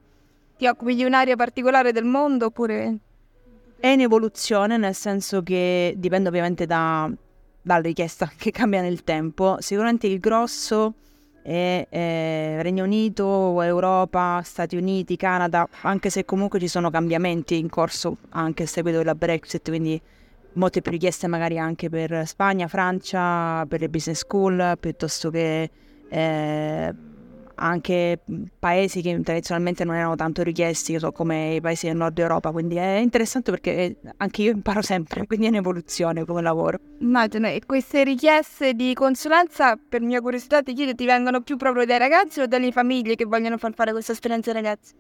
Ti 0.55 0.67
occupi 0.67 0.94
di 0.94 1.03
un'area 1.03 1.36
particolare 1.36 1.91
del 1.91 2.05
mondo 2.05 2.46
oppure? 2.46 2.98
È 3.79 3.88
in 3.88 4.01
evoluzione 4.01 4.77
nel 4.77 4.94
senso 4.94 5.41
che 5.41 5.96
dipende 5.98 6.29
ovviamente 6.29 6.67
da 6.67 7.12
dalla 7.65 7.81
richiesta 7.81 8.31
che 8.38 8.51
cambia 8.51 8.81
nel 8.81 9.03
tempo. 9.03 9.57
Sicuramente 9.60 10.05
il 10.05 10.19
grosso 10.19 10.93
è 11.41 11.88
eh, 11.89 12.62
Regno 12.62 12.84
Unito, 12.84 13.60
Europa, 13.60 14.41
Stati 14.43 14.75
Uniti, 14.75 15.15
Canada, 15.17 15.67
anche 15.81 16.12
se 16.12 16.25
comunque 16.25 16.60
ci 16.60 16.67
sono 16.67 16.91
cambiamenti 16.91 17.57
in 17.57 17.67
corso 17.67 18.17
anche 18.29 18.63
a 18.63 18.67
seguito 18.67 19.00
della 19.00 19.15
Brexit, 19.15 19.67
quindi 19.67 20.00
molte 20.53 20.81
più 20.81 20.91
richieste 20.91 21.25
magari 21.25 21.57
anche 21.57 21.89
per 21.89 22.27
Spagna, 22.27 22.67
Francia, 22.67 23.65
per 23.67 23.79
le 23.79 23.89
business 23.89 24.19
school, 24.19 24.77
piuttosto 24.79 25.31
che 25.31 25.69
eh, 26.07 26.93
anche 27.55 28.19
paesi 28.59 29.01
che 29.01 29.19
tradizionalmente 29.21 29.83
non 29.83 29.95
erano 29.95 30.15
tanto 30.15 30.43
richiesti, 30.43 30.97
so, 31.00 31.12
come 31.12 31.55
i 31.55 31.62
paesi 31.62 31.88
del 31.88 31.95
nord 31.95 32.17
Europa, 32.17 32.51
quindi 32.51 32.75
è 32.75 32.97
interessante 32.97 33.51
perché 33.51 33.97
anche 34.17 34.41
io 34.41 34.51
imparo 34.51 34.81
sempre, 34.81 35.25
quindi 35.27 35.47
è 35.47 35.50
un'evoluzione 35.50 36.25
come 36.25 36.41
lavoro. 36.41 36.79
Immagino, 37.00 37.47
e 37.47 37.62
queste 37.65 38.03
richieste 38.03 38.74
di 38.74 38.93
consulenza, 38.93 39.77
per 39.77 40.01
mia 40.01 40.21
curiosità 40.21 40.62
ti 40.62 40.74
chiedo, 40.74 40.93
ti 40.93 41.05
vengono 41.05 41.41
più 41.41 41.57
proprio 41.57 41.85
dai 41.85 41.97
ragazzi 41.97 42.41
o 42.41 42.47
dalle 42.47 42.71
famiglie 42.71 43.15
che 43.15 43.25
vogliono 43.25 43.57
far 43.57 43.74
fare 43.74 43.91
questa 43.91 44.12
esperienza 44.12 44.50
ai 44.51 44.55
ragazzi? 44.55 44.93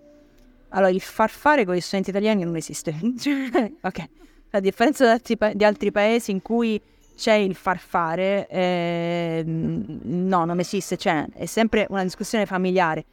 Allora, 0.69 0.91
il 0.91 1.01
far 1.01 1.29
fare 1.29 1.65
con 1.65 1.75
gli 1.75 1.79
studenti 1.79 2.09
italiani 2.09 2.43
non 2.43 2.55
esiste. 2.55 2.93
ok, 3.81 4.05
a 4.51 4.59
differenza 4.59 5.05
di 5.05 5.11
altri, 5.11 5.37
pa- 5.37 5.53
di 5.53 5.63
altri 5.63 5.91
paesi 5.91 6.31
in 6.31 6.41
cui 6.41 6.81
c'è 7.15 7.33
il 7.33 7.55
far 7.55 7.79
fare, 7.79 8.47
eh, 8.47 9.43
no, 9.45 10.45
non 10.45 10.59
esiste, 10.59 10.97
c'è, 10.97 11.25
è 11.33 11.45
sempre 11.45 11.87
una 11.89 12.03
discussione 12.03 12.45
familiare. 12.45 13.05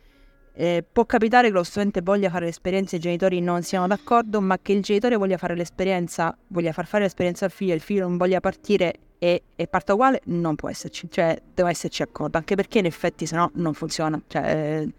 Eh, 0.54 0.84
può 0.90 1.06
capitare 1.06 1.48
che 1.48 1.54
lo 1.54 1.62
studente 1.62 2.02
voglia 2.02 2.28
fare 2.28 2.44
l'esperienza 2.44 2.94
e 2.94 2.98
i 2.98 3.00
genitori 3.00 3.40
non 3.40 3.62
siano 3.62 3.86
d'accordo, 3.86 4.40
ma 4.40 4.58
che 4.60 4.72
il 4.72 4.82
genitore 4.82 5.16
voglia 5.16 5.38
fare 5.38 5.54
l'esperienza, 5.54 6.36
voglia 6.48 6.72
far 6.72 6.86
fare 6.86 7.04
l'esperienza 7.04 7.46
al 7.46 7.50
figlio 7.50 7.72
e 7.72 7.76
il 7.76 7.80
figlio 7.80 8.06
non 8.06 8.16
voglia 8.18 8.40
partire 8.40 8.94
e, 9.18 9.44
e 9.54 9.66
parta 9.68 9.94
uguale, 9.94 10.20
non 10.24 10.56
può 10.56 10.68
esserci, 10.68 11.08
cioè 11.10 11.40
deve 11.54 11.70
esserci 11.70 12.02
accordo, 12.02 12.36
anche 12.36 12.54
perché 12.54 12.80
in 12.80 12.86
effetti 12.86 13.24
se 13.24 13.36
no 13.36 13.50
non 13.54 13.72
funziona. 13.72 14.20
Cioè, 14.26 14.42
eh, 14.42 14.92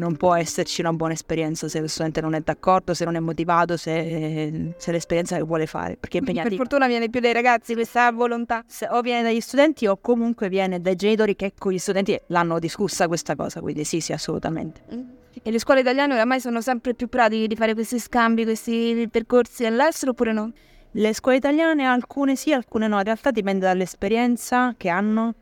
non 0.00 0.16
può 0.16 0.34
esserci 0.34 0.80
una 0.80 0.94
buona 0.94 1.12
esperienza 1.12 1.68
se 1.68 1.78
lo 1.78 1.86
studente 1.86 2.22
non 2.22 2.34
è 2.34 2.40
d'accordo, 2.40 2.94
se 2.94 3.04
non 3.04 3.16
è 3.16 3.20
motivato, 3.20 3.76
se, 3.76 4.72
se 4.76 4.92
l'esperienza 4.92 5.36
che 5.36 5.42
vuole 5.42 5.66
fare. 5.66 5.96
Perché 6.00 6.18
è 6.18 6.22
Per 6.22 6.54
fortuna 6.54 6.86
viene 6.86 7.10
più 7.10 7.20
dai 7.20 7.34
ragazzi 7.34 7.74
questa 7.74 8.10
volontà. 8.10 8.64
Se, 8.66 8.88
o 8.90 9.02
viene 9.02 9.22
dagli 9.22 9.40
studenti 9.40 9.86
o 9.86 9.98
comunque 10.00 10.48
viene 10.48 10.80
dai 10.80 10.96
genitori 10.96 11.36
che 11.36 11.52
con 11.56 11.72
gli 11.72 11.78
studenti 11.78 12.18
l'hanno 12.28 12.58
discussa 12.58 13.06
questa 13.06 13.36
cosa, 13.36 13.60
quindi 13.60 13.84
sì, 13.84 14.00
sì, 14.00 14.12
assolutamente. 14.12 14.80
Mm. 14.92 15.00
E 15.42 15.50
le 15.50 15.58
scuole 15.58 15.80
italiane 15.80 16.14
oramai 16.14 16.40
sono 16.40 16.60
sempre 16.62 16.94
più 16.94 17.08
pratiche 17.08 17.46
di 17.46 17.54
fare 17.54 17.74
questi 17.74 17.98
scambi, 17.98 18.44
questi 18.44 19.06
percorsi 19.10 19.66
all'estero 19.66 20.12
oppure 20.12 20.32
no? 20.32 20.50
Le 20.92 21.12
scuole 21.12 21.36
italiane 21.36 21.84
alcune 21.84 22.34
sì, 22.34 22.52
alcune 22.52 22.88
no, 22.88 22.96
in 22.96 23.04
realtà 23.04 23.30
dipende 23.30 23.66
dall'esperienza 23.66 24.74
che 24.76 24.88
hanno 24.88 25.34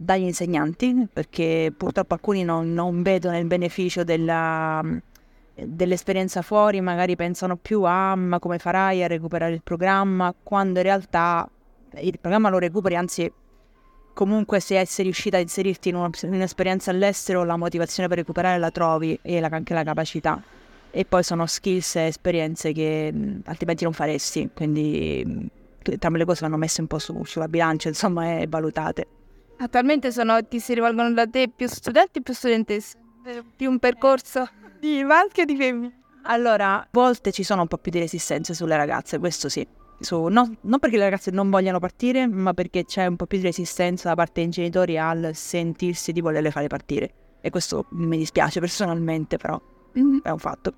dagli 0.00 0.22
insegnanti, 0.22 1.08
perché 1.12 1.72
purtroppo 1.76 2.14
alcuni 2.14 2.44
non, 2.44 2.72
non 2.72 3.02
vedono 3.02 3.36
il 3.36 3.46
beneficio 3.46 4.04
della, 4.04 4.80
dell'esperienza 5.54 6.40
fuori, 6.40 6.80
magari 6.80 7.16
pensano 7.16 7.56
più 7.56 7.82
a 7.82 8.14
ma 8.14 8.38
come 8.38 8.58
farai 8.58 9.02
a 9.02 9.08
recuperare 9.08 9.52
il 9.52 9.62
programma, 9.62 10.32
quando 10.40 10.78
in 10.78 10.84
realtà 10.84 11.48
il 11.96 12.18
programma 12.20 12.48
lo 12.48 12.58
recuperi, 12.58 12.94
anzi 12.94 13.30
comunque 14.14 14.60
se 14.60 14.84
sei 14.86 15.04
riuscita 15.04 15.36
a 15.36 15.40
inserirti 15.40 15.88
in, 15.88 15.96
una, 15.96 16.10
in 16.22 16.34
un'esperienza 16.34 16.92
all'estero 16.92 17.44
la 17.44 17.56
motivazione 17.56 18.08
per 18.08 18.18
recuperare 18.18 18.58
la 18.58 18.70
trovi 18.70 19.18
e 19.20 19.40
la, 19.40 19.48
anche 19.50 19.74
la 19.74 19.82
capacità. 19.82 20.40
E 20.90 21.04
poi 21.04 21.22
sono 21.24 21.44
skills 21.44 21.96
e 21.96 22.06
esperienze 22.06 22.72
che 22.72 23.12
altrimenti 23.44 23.84
non 23.84 23.92
faresti, 23.92 24.48
quindi 24.54 25.50
entrambe 25.82 26.18
le 26.18 26.24
cose 26.24 26.40
vanno 26.42 26.56
messe 26.56 26.80
un 26.80 26.86
po' 26.86 26.98
su, 26.98 27.24
sulla 27.24 27.48
bilancia, 27.48 27.88
insomma, 27.88 28.38
e 28.38 28.46
valutate. 28.48 29.06
Attualmente 29.58 30.12
sono, 30.12 30.44
ti 30.46 30.60
si 30.60 30.74
rivolgono 30.74 31.12
da 31.12 31.26
te 31.26 31.50
più 31.54 31.66
studenti 31.66 32.18
o 32.18 32.22
più 32.22 32.32
studentesse? 32.32 32.96
Più 33.56 33.68
un 33.68 33.78
percorso 33.78 34.48
di 34.78 35.02
maschi 35.04 35.40
o 35.40 35.44
di 35.44 35.56
femmine? 35.56 36.00
Allora, 36.22 36.80
a 36.80 36.88
volte 36.90 37.32
ci 37.32 37.42
sono 37.42 37.62
un 37.62 37.68
po' 37.68 37.78
più 37.78 37.90
di 37.90 37.98
resistenze 37.98 38.54
sulle 38.54 38.76
ragazze, 38.76 39.18
questo 39.18 39.48
sì. 39.48 39.66
Su, 40.00 40.26
no, 40.26 40.54
non 40.60 40.78
perché 40.78 40.96
le 40.96 41.04
ragazze 41.04 41.32
non 41.32 41.50
vogliano 41.50 41.80
partire, 41.80 42.26
ma 42.28 42.54
perché 42.54 42.84
c'è 42.84 43.06
un 43.06 43.16
po' 43.16 43.26
più 43.26 43.38
di 43.38 43.44
resistenza 43.44 44.08
da 44.08 44.14
parte 44.14 44.42
dei 44.42 44.50
genitori 44.50 44.96
al 44.96 45.30
sentirsi 45.34 46.12
di 46.12 46.20
volerle 46.20 46.50
fare 46.50 46.68
partire. 46.68 47.12
E 47.40 47.50
questo 47.50 47.86
mi 47.90 48.16
dispiace 48.16 48.60
personalmente, 48.60 49.38
però 49.38 49.60
mm-hmm. 49.98 50.18
è 50.22 50.30
un 50.30 50.38
fatto. 50.38 50.72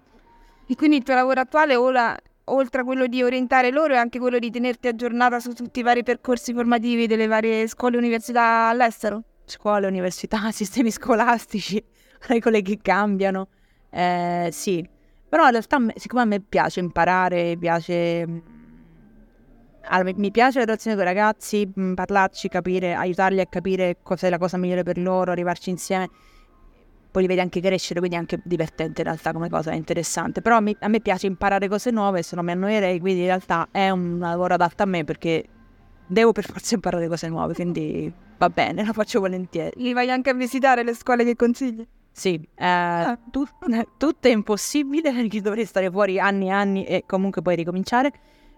E 0.67 0.75
quindi 0.75 0.97
il 0.97 1.03
tuo 1.03 1.15
lavoro 1.15 1.41
attuale 1.41 1.77
ora 1.77 2.17
oltre 2.52 2.83
a 2.83 2.85
quello 2.85 3.07
di 3.07 3.23
orientare 3.23 3.71
loro, 3.71 3.95
è 3.95 3.97
anche 3.97 4.19
quello 4.19 4.38
di 4.38 4.50
tenerti 4.50 4.88
aggiornata 4.88 5.40
su 5.40 5.52
tutti 5.52 5.80
i 5.80 5.83
vari 5.83 6.02
percorsi 6.02 6.52
formativi 6.52 7.07
delle 7.07 7.26
varie 7.26 7.66
scuole 7.66 7.97
e 7.97 7.99
università 7.99 8.69
all'estero? 8.69 9.23
Scuole, 9.45 9.87
università, 9.87 10.50
sistemi 10.52 10.90
scolastici, 10.90 11.83
regole 12.28 12.62
che 12.62 12.78
cambiano. 12.83 13.49
Eh, 13.90 14.49
sì, 14.52 14.87
però 15.28 15.45
in 15.47 15.50
realtà 15.50 15.78
siccome 15.97 16.23
a 16.23 16.26
me 16.26 16.40
piace 16.40 16.80
imparare, 16.80 17.57
piace... 17.59 18.59
Allora, 19.92 20.12
mi 20.14 20.30
piace 20.30 20.59
la 20.59 20.66
relazione 20.66 20.97
con 20.97 21.04
i 21.04 21.09
ragazzi, 21.09 21.73
parlarci, 21.95 22.49
capire, 22.49 22.95
aiutarli 22.95 23.40
a 23.40 23.47
capire 23.47 23.97
cos'è 24.02 24.28
la 24.28 24.38
cosa 24.38 24.57
migliore 24.57 24.83
per 24.83 24.99
loro, 24.99 25.33
arrivarci 25.33 25.71
insieme 25.71 26.09
poi 27.11 27.23
li 27.23 27.29
vedi 27.29 27.40
anche 27.40 27.61
crescere, 27.61 27.99
quindi 27.99 28.17
è 28.17 28.21
anche 28.21 28.40
divertente 28.45 29.00
in 29.00 29.07
realtà 29.07 29.33
come 29.33 29.49
cosa, 29.49 29.71
è 29.73 29.75
interessante. 29.75 30.40
Però 30.40 30.57
a 30.57 30.61
me, 30.61 30.76
a 30.79 30.88
me 30.88 31.00
piace 31.00 31.26
imparare 31.26 31.69
cose 31.69 31.90
nuove, 31.90 32.23
se 32.23 32.37
no 32.37 32.43
mi 32.43 32.52
annoierei, 32.52 33.00
quindi 33.00 33.21
in 33.21 33.26
realtà 33.26 33.69
è 33.71 33.90
un 33.90 34.19
lavoro 34.19 34.55
adatto 34.55 34.83
a 34.83 34.87
me 34.87 35.05
perché 35.05 35.45
devo 36.07 36.33
per 36.33 36.45
forza 36.45 36.75
imparare 36.75 37.09
cose 37.09 37.29
nuove, 37.29 37.55
quindi 37.55 38.12
va 38.38 38.49
bene, 38.49 38.85
lo 38.87 38.93
faccio 38.93 39.21
volentieri. 39.21 39.83
Li 39.83 39.93
vai 39.93 40.11
anche 40.11 40.31
a 40.31 40.35
visitare 40.35 40.83
le 40.83 40.95
scuole 40.95 41.25
che 41.25 41.37
consigli? 41.37 41.87
Sì, 42.12 42.35
eh, 42.55 42.67
ah. 42.67 43.19
tu, 43.31 43.45
tutto 43.97 44.29
è 44.29 44.31
impossibile 44.31 45.12
perché 45.14 45.40
dovrei 45.40 45.64
stare 45.64 45.90
fuori 45.90 46.19
anni 46.19 46.47
e 46.47 46.50
anni 46.50 46.85
e 46.85 47.05
comunque 47.07 47.43
poi 47.43 47.57
ricominciare, 47.57 48.12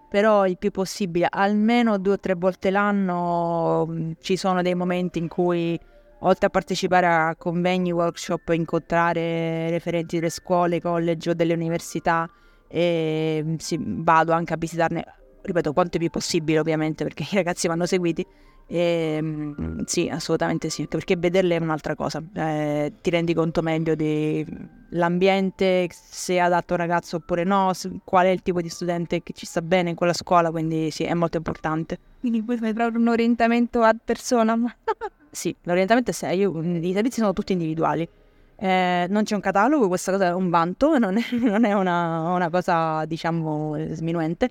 però 0.09 0.47
il 0.47 0.59
più 0.59 0.71
possibile, 0.71 1.27
almeno 1.31 1.99
due 1.99 2.15
o 2.15 2.19
tre 2.19 2.35
volte 2.35 2.71
l'anno 2.71 3.87
mm, 3.89 4.13
ci 4.21 4.37
sono 4.37 4.63
dei 4.63 4.75
momenti 4.75 5.19
in 5.19 5.29
cui 5.29 5.79
oltre 6.23 6.47
a 6.47 6.51
partecipare 6.51 7.07
a 7.07 7.37
convegni, 7.37 7.93
workshop, 7.93 8.49
incontrare 8.51 9.71
referenti 9.71 10.17
delle 10.17 10.31
scuole, 10.31 10.81
college 10.81 11.31
o 11.31 11.35
delle 11.35 11.55
università, 11.55 12.29
e 12.69 13.43
mm, 13.45 13.55
sì, 13.57 13.79
vado 13.81 14.33
anche 14.33 14.55
a 14.55 14.57
visitarne, 14.57 15.05
ripeto, 15.43 15.73
quanto 15.73 15.99
più 15.99 16.09
possibile 16.11 16.59
ovviamente 16.59 17.05
perché 17.05 17.25
i 17.31 17.35
ragazzi 17.35 17.69
vanno 17.69 17.87
seguiti. 17.87 18.27
E, 18.67 19.19
mm, 19.21 19.81
sì, 19.85 20.09
assolutamente 20.09 20.71
sì, 20.71 20.83
anche 20.83 20.97
perché 20.97 21.17
vederle 21.17 21.57
è 21.57 21.61
un'altra 21.61 21.95
cosa, 21.95 22.23
eh, 22.35 22.93
ti 23.03 23.11
rendi 23.11 23.35
conto 23.35 23.61
meglio 23.61 23.95
dell'ambiente, 23.95 25.89
se 25.91 26.35
è 26.35 26.39
adatto 26.39 26.73
a 26.73 26.77
un 26.77 26.83
ragazzo 26.83 27.17
oppure 27.17 27.45
no, 27.45 27.73
qual 28.05 28.27
è 28.27 28.31
il 28.31 28.41
tipo 28.41 28.63
di 28.63 28.71
studente 28.71 29.23
che 29.23 29.35
ci 29.35 29.45
sta 29.45 29.61
bene 29.61 29.91
in 29.91 29.97
quella 29.97 30.15
scuola, 30.15 30.51
quindi 30.51 30.91
sì, 30.91 31.03
è 31.05 31.13
molto 31.13 31.37
importante. 31.37 31.99
Quindi 32.21 32.43
poi 32.43 32.57
fai 32.57 32.73
proprio 32.73 33.01
un 33.01 33.09
orientamento 33.09 33.83
a 33.83 33.95
persona. 34.03 34.57
Sì, 35.35 35.57
l'orientamento 35.63 36.11
è 36.11 36.13
serio, 36.13 36.61
i 36.61 36.93
servizi 36.93 37.21
sono 37.21 37.33
tutti 37.33 37.53
individuali. 37.53 38.07
Eh, 38.55 39.07
non 39.09 39.25
c'è 39.25 39.35
un 39.35 39.41
catalogo, 39.41 39.89
questa 39.89 40.13
cosa 40.13 40.27
è 40.27 40.33
un 40.35 40.51
vanto, 40.51 40.99
non 41.01 41.17
è, 41.17 41.23
non 41.33 41.65
è 41.65 41.73
una, 41.73 42.35
una, 42.35 42.51
cosa, 42.51 43.07
diciamo, 43.07 43.79
sminuente. 43.93 44.51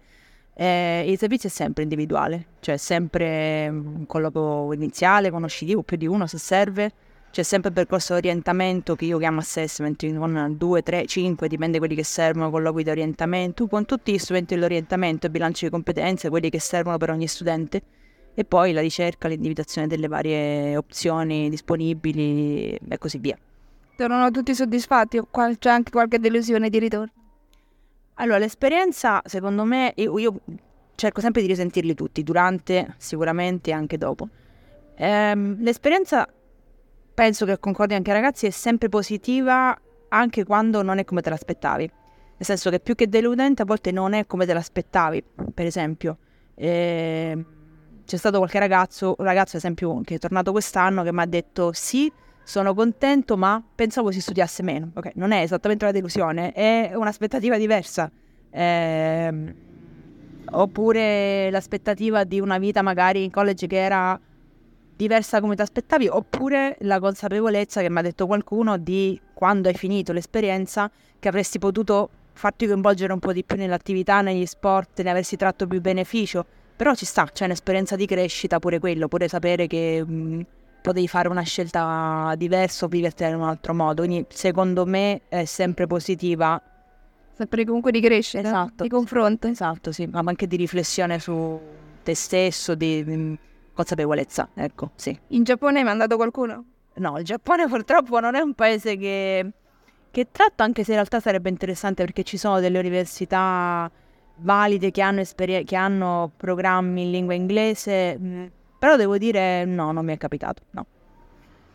Eh, 0.56 1.06
il 1.08 1.20
servizio 1.20 1.50
è 1.50 1.52
sempre 1.52 1.84
individuale, 1.84 2.48
cioè 2.62 2.78
sempre 2.78 3.68
un 3.70 4.08
colloquio 4.08 4.74
iniziale, 4.74 5.30
conoscitivo, 5.30 5.84
più 5.84 5.98
di 5.98 6.08
uno 6.08 6.26
se 6.26 6.40
serve. 6.40 6.92
C'è 7.30 7.44
sempre 7.44 7.70
il 7.70 7.76
percorso 7.76 8.14
di 8.14 8.20
orientamento 8.28 8.96
che 8.96 9.06
io 9.06 9.20
chiamo 9.20 9.40
assessment, 9.40 10.18
con 10.18 10.56
2, 10.58 10.82
3, 10.82 11.06
5, 11.06 11.48
dipende 11.48 11.78
quelli 11.78 11.96
che 11.96 12.04
servono, 12.04 12.50
colloqui 12.50 12.84
di 12.84 12.90
orientamento, 12.90 13.68
con 13.68 13.86
tutti 13.86 14.12
gli 14.14 14.18
strumenti 14.18 14.56
dell'orientamento, 14.56 15.30
bilancio 15.30 15.66
di 15.66 15.72
competenze, 15.72 16.30
quelli 16.30 16.50
che 16.50 16.60
servono 16.60 16.98
per 16.98 17.12
ogni 17.12 17.28
studente 17.28 17.82
e 18.34 18.46
poi 18.46 18.72
la 18.72 18.82
ricerca, 18.82 19.28
l'individuazione 19.28 19.88
delle 19.88 20.08
varie 20.08 20.78
opzioni 20.78 21.50
disponibili 21.50 22.74
e 22.76 22.98
così 22.98 23.18
via. 23.18 23.38
Tornano 23.96 24.32
tutti 24.32 24.56
soddisfatti 24.56 25.18
o 25.18 25.28
c'è 25.30 25.70
anche 25.70 25.92
qualche 25.92 26.20
delusione 26.20 26.70
di 26.70 26.80
ritorno? 26.80 27.12
Allora, 28.16 28.38
l'esperienza, 28.38 29.22
secondo 29.26 29.64
me, 29.64 29.94
io, 29.96 30.18
io 30.20 30.40
cerco 30.96 31.22
sempre 31.22 31.42
di 31.42 31.48
risentirli 31.48 31.94
tutti, 31.94 32.24
durante, 32.24 32.94
sicuramente 32.98 33.72
e 33.72 33.74
anche 33.74 33.98
dopo. 33.98 34.28
Ehm, 34.96 35.58
l'esperienza, 35.62 36.28
penso 37.14 37.46
che 37.46 37.60
concordi 37.60 37.96
anche 37.96 38.12
ai 38.12 38.18
ragazzi, 38.18 38.46
è 38.46 38.52
sempre 38.52 38.90
positiva 38.90 39.78
anche 40.10 40.44
quando 40.44 40.82
non 40.82 41.00
è 41.00 41.06
come 41.06 41.22
te 41.22 41.30
l'aspettavi. 41.30 41.90
Nel 42.38 42.46
senso 42.46 42.70
che 42.70 42.80
più 42.80 42.96
che 42.96 43.08
deludente 43.08 43.62
a 43.62 43.66
volte 43.66 43.92
non 43.92 44.14
è 44.14 44.26
come 44.26 44.46
te 44.46 44.54
l'aspettavi, 44.54 45.24
per 45.54 45.66
esempio. 45.66 46.18
Ehm, 46.56 47.46
c'è 48.12 48.18
stato 48.18 48.40
qualche 48.40 48.60
ragazzo, 48.60 49.16
un 49.20 49.24
ragazzo 49.24 49.56
ad 49.56 49.64
esempio 49.64 50.02
che 50.04 50.16
è 50.16 50.18
tornato 50.18 50.52
quest'anno 50.52 51.02
che 51.02 51.14
mi 51.14 51.22
ha 51.22 51.26
detto 51.26 51.72
sì, 51.72 52.12
sono 52.44 52.74
contento, 52.74 53.38
ma 53.38 53.64
pensavo 53.74 54.12
si 54.12 54.20
studiasse 54.20 54.64
meno. 54.64 54.92
Ok, 54.96 55.12
non 55.16 55.32
è 55.32 55.42
esattamente 55.42 55.86
una 55.86 55.94
delusione, 55.94 56.52
è 56.52 56.92
un'aspettativa 56.94 57.58
diversa. 57.58 58.12
Eh, 58.50 59.56
oppure 60.52 61.50
l'aspettativa 61.52 62.26
di 62.26 62.42
una 62.42 62.58
vita 62.58 62.82
magari 62.82 63.24
in 63.24 63.32
college 63.32 63.66
che 63.68 63.78
era 63.78 64.20
diversa 64.94 65.40
come 65.40 65.56
ti 65.56 65.62
aspettavi, 65.62 66.10
oppure 66.10 66.76
la 66.82 67.00
consapevolezza 67.00 67.80
che 67.80 67.90
mi 67.90 68.00
ha 68.00 68.02
detto 68.02 68.28
qualcuno 68.28 68.76
di 68.76 69.18
quando 69.34 69.70
hai 69.70 69.76
finito 69.76 70.12
l'esperienza 70.12 70.92
che 71.18 71.30
avresti 71.30 71.60
potuto 71.60 72.10
farti 72.34 72.68
coinvolgere 72.68 73.14
un 73.14 73.20
po' 73.20 73.32
di 73.32 73.46
più 73.46 73.56
nell'attività, 73.56 74.20
negli 74.20 74.46
sport, 74.46 75.02
ne 75.02 75.10
avresti 75.12 75.38
tratto 75.38 75.66
più 75.66 75.80
beneficio 75.80 76.46
però 76.82 76.96
ci 76.96 77.06
sta, 77.06 77.30
c'è 77.32 77.46
un'esperienza 77.46 77.96
di 77.96 78.08
crescita 78.08 78.58
pure 78.58 78.80
quello, 78.80 79.08
pure 79.08 79.28
sapere 79.28 79.68
che 79.68 80.04
mh, 80.04 80.46
potevi 80.82 81.08
fare 81.08 81.28
una 81.28 81.44
scelta 81.44 82.34
diversa 82.36 82.86
o 82.86 82.88
vivertela 82.88 83.36
in 83.36 83.40
un 83.40 83.48
altro 83.48 83.76
modo. 83.76 84.02
Quindi 84.04 84.26
secondo 84.30 84.88
me 84.88 85.22
è 85.30 85.46
sempre 85.46 85.86
positiva. 85.86 86.60
Sempre 87.34 87.66
comunque 87.66 87.92
di 87.92 88.02
crescita, 88.02 88.48
Esatto. 88.48 88.82
di 88.82 88.90
confronto. 88.90 89.48
Esatto, 89.48 89.92
sì, 89.92 90.08
ma 90.08 90.24
anche 90.26 90.48
di 90.48 90.56
riflessione 90.56 91.20
su 91.20 91.60
te 92.02 92.16
stesso, 92.16 92.74
di 92.74 93.06
mm, 93.08 93.34
consapevolezza, 93.76 94.50
ecco, 94.56 94.90
sì. 94.96 95.16
In 95.28 95.44
Giappone 95.44 95.78
hai 95.78 95.86
mandato 95.86 96.16
qualcuno? 96.16 96.66
No, 96.96 97.20
il 97.20 97.24
Giappone 97.24 97.68
purtroppo 97.68 98.20
non 98.20 98.34
è 98.34 98.40
un 98.40 98.56
paese 98.56 98.98
che, 98.98 99.52
che 100.10 100.28
tratto, 100.32 100.64
anche 100.64 100.84
se 100.84 100.90
in 100.90 100.96
realtà 100.98 101.20
sarebbe 101.20 101.50
interessante 101.50 102.04
perché 102.04 102.24
ci 102.24 102.38
sono 102.38 102.60
delle 102.60 102.80
università 102.80 103.88
valide 104.42 104.92
che 104.92 105.02
hanno, 105.02 105.22
esperie- 105.22 105.64
che 105.64 105.76
hanno 105.76 106.32
programmi 106.36 107.04
in 107.04 107.12
lingua 107.12 107.34
inglese, 107.34 108.18
mm, 108.20 108.46
però 108.78 108.96
devo 108.96 109.18
dire 109.18 109.66
no, 109.66 109.92
non 109.92 110.06
mi 110.06 110.14
è 110.14 110.18
capitato, 110.18 110.64
no. 110.72 110.86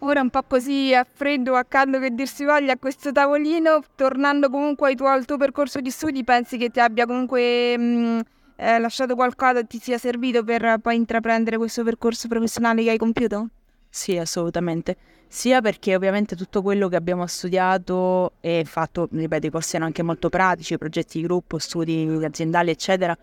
Ora 0.00 0.20
un 0.20 0.28
po' 0.28 0.42
così 0.46 0.94
a 0.94 1.06
freddo 1.10 1.54
a 1.54 1.64
caldo 1.64 1.98
che 1.98 2.10
dir 2.10 2.28
si 2.28 2.44
voglia 2.44 2.72
a 2.74 2.78
questo 2.78 3.12
tavolino, 3.12 3.82
tornando 3.94 4.50
comunque 4.50 4.94
tuo- 4.94 5.08
al 5.08 5.24
tuo 5.24 5.36
percorso 5.38 5.80
di 5.80 5.90
studi, 5.90 6.22
pensi 6.22 6.58
che 6.58 6.68
ti 6.68 6.80
abbia 6.80 7.06
comunque 7.06 7.78
mh, 7.78 8.20
eh, 8.56 8.78
lasciato 8.78 9.14
qualcosa, 9.14 9.62
ti 9.64 9.78
sia 9.78 9.98
servito 9.98 10.44
per 10.44 10.78
poi 10.82 10.96
intraprendere 10.96 11.56
questo 11.56 11.82
percorso 11.82 12.28
professionale 12.28 12.82
che 12.82 12.90
hai 12.90 12.98
compiuto? 12.98 13.48
Sì, 13.88 14.16
assolutamente. 14.18 14.96
Sia 15.28 15.60
perché 15.60 15.94
ovviamente 15.96 16.36
tutto 16.36 16.62
quello 16.62 16.88
che 16.88 16.96
abbiamo 16.96 17.26
studiato 17.26 18.34
e 18.40 18.62
fatto, 18.64 19.08
ripeto, 19.10 19.46
i 19.46 19.50
corsi 19.50 19.70
erano 19.70 19.86
anche 19.86 20.02
molto 20.02 20.28
pratici, 20.28 20.76
progetti 20.78 21.18
di 21.20 21.26
gruppo, 21.26 21.58
studi 21.58 22.06
aziendali, 22.22 22.70
eccetera, 22.70 23.16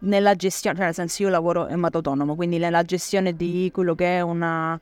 nella 0.00 0.34
gestione, 0.34 0.76
cioè 0.76 0.86
nel 0.86 0.94
senso 0.94 1.22
io 1.22 1.28
lavoro 1.28 1.68
in 1.68 1.78
modo 1.78 1.98
autonomo, 1.98 2.34
quindi 2.34 2.58
nella 2.58 2.82
gestione 2.82 3.34
di 3.34 3.70
quello 3.72 3.94
che 3.94 4.18
è 4.18 4.20
una, 4.20 4.78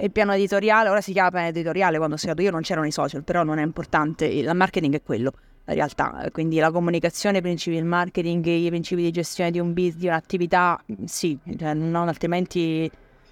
il 0.00 0.10
piano 0.10 0.32
editoriale, 0.32 0.88
ora 0.88 1.00
si 1.00 1.12
chiama 1.12 1.30
piano 1.30 1.46
editoriale, 1.48 1.98
quando 1.98 2.16
sono 2.16 2.32
stato 2.32 2.46
io 2.46 2.52
non 2.52 2.62
c'erano 2.62 2.86
i 2.86 2.92
social, 2.92 3.22
però 3.24 3.42
non 3.44 3.58
è 3.58 3.62
importante, 3.62 4.26
il 4.26 4.50
marketing 4.54 4.94
è 4.96 5.02
quello, 5.02 5.32
la 5.64 5.74
realtà, 5.74 6.24
quindi 6.32 6.58
la 6.58 6.70
comunicazione, 6.72 7.38
i 7.38 7.40
principi 7.40 7.76
del 7.76 7.84
marketing, 7.84 8.44
i 8.46 8.68
principi 8.68 9.02
di 9.02 9.10
gestione 9.10 9.50
di 9.50 9.58
un 9.60 9.72
business, 9.72 9.96
di 10.00 10.06
un'attività, 10.06 10.82
sì, 11.04 11.38
cioè, 11.58 11.74
non 11.74 12.08
altrimenti 12.08 12.90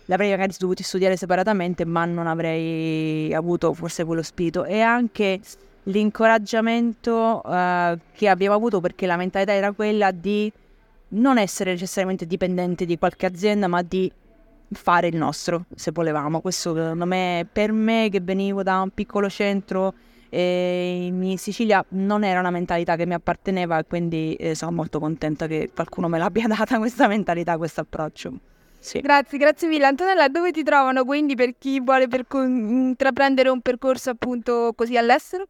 l'avrei 0.09 0.31
magari 0.31 0.55
dovuto 0.59 0.83
studiare 0.83 1.17
separatamente, 1.17 1.85
ma 1.85 2.05
non 2.05 2.27
avrei 2.27 3.33
avuto 3.33 3.73
forse 3.73 4.05
quello 4.05 4.23
spirito 4.23 4.65
e 4.65 4.81
anche 4.81 5.41
l'incoraggiamento 5.85 7.43
eh, 7.45 7.99
che 8.13 8.29
abbiamo 8.29 8.55
avuto 8.55 8.81
perché 8.81 9.07
la 9.07 9.17
mentalità 9.17 9.53
era 9.53 9.73
quella 9.73 10.11
di 10.11 10.51
non 11.11 11.39
essere 11.39 11.73
necessariamente 11.73 12.27
dipendente 12.27 12.85
di 12.85 12.99
qualche 12.99 13.27
azienda, 13.27 13.67
ma 13.69 13.83
di 13.83 14.11
fare 14.71 15.09
il 15.09 15.17
nostro, 15.17 15.65
se 15.75 15.91
volevamo. 15.93 16.41
Questo 16.41 16.75
secondo 16.75 17.07
me, 17.07 17.47
per 17.51 17.73
me 17.73 18.09
che 18.11 18.21
venivo 18.21 18.63
da 18.63 18.81
un 18.81 18.91
piccolo 18.91 19.29
centro 19.29 19.95
eh, 20.31 21.07
in 21.07 21.39
Sicilia, 21.39 21.85
non 21.91 22.25
era 22.25 22.41
una 22.41 22.51
mentalità 22.51 22.97
che 22.97 23.07
mi 23.07 23.15
apparteneva 23.15 23.83
quindi 23.85 24.35
eh, 24.35 24.55
sono 24.55 24.73
molto 24.73 24.99
contenta 24.99 25.47
che 25.47 25.71
qualcuno 25.75 26.09
me 26.09 26.19
l'abbia 26.19 26.47
data 26.49 26.79
questa 26.79 27.07
mentalità, 27.09 27.57
questo 27.59 27.83
approccio. 27.83 28.33
Sì. 28.79 29.01
Grazie, 29.01 29.39
grazie 29.39 29.69
mille. 29.69 29.87
Antonella, 29.87 30.29
dove 30.29 30.51
ti 30.51 30.63
trovano 30.63 31.05
quindi 31.05 31.35
per 31.35 31.55
chi 31.59 31.81
vuole 31.81 32.09
perco- 32.09 32.43
intraprendere 32.43 33.49
un 33.49 33.61
percorso 33.61 34.11
appunto 34.11 34.73
così 34.75 34.97
all'estero? 34.97 35.47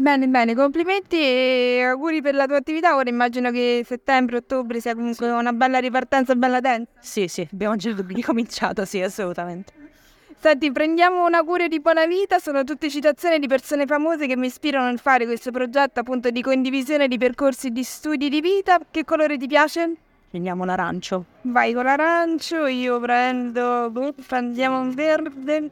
Bene, 0.00 0.28
bene, 0.28 0.54
complimenti 0.54 1.16
e 1.16 1.82
auguri 1.82 2.22
per 2.22 2.36
la 2.36 2.46
tua 2.46 2.58
attività. 2.58 2.94
Ora 2.94 3.10
immagino 3.10 3.50
che 3.50 3.82
settembre, 3.84 4.36
ottobre 4.36 4.80
sia 4.80 4.94
comunque 4.94 5.28
una 5.28 5.52
bella 5.52 5.80
ripartenza, 5.80 6.36
bella 6.36 6.60
densa. 6.60 6.92
Sì, 7.00 7.26
sì, 7.26 7.48
abbiamo 7.52 7.74
già 7.74 7.92
ricominciato, 8.06 8.84
sì, 8.84 9.02
assolutamente. 9.02 9.77
Senti, 10.40 10.70
prendiamo 10.70 11.26
un 11.26 11.34
augurio 11.34 11.66
di 11.66 11.80
buona 11.80 12.06
vita, 12.06 12.38
sono 12.38 12.62
tutte 12.62 12.88
citazioni 12.88 13.40
di 13.40 13.48
persone 13.48 13.86
famose 13.86 14.28
che 14.28 14.36
mi 14.36 14.46
ispirano 14.46 14.86
nel 14.86 15.00
fare 15.00 15.24
questo 15.24 15.50
progetto 15.50 15.98
appunto 15.98 16.30
di 16.30 16.40
condivisione 16.42 17.08
di 17.08 17.18
percorsi 17.18 17.72
di 17.72 17.82
studi 17.82 18.28
di 18.28 18.40
vita. 18.40 18.78
Che 18.88 19.04
colore 19.04 19.36
ti 19.36 19.48
piace? 19.48 19.96
Prendiamo 20.30 20.64
l'arancio. 20.64 21.24
Vai 21.40 21.72
con 21.72 21.82
l'arancio, 21.82 22.66
io 22.66 23.00
prendo, 23.00 23.90
boh, 23.90 24.14
prendiamo 24.24 24.78
un 24.78 24.94
verde, 24.94 25.70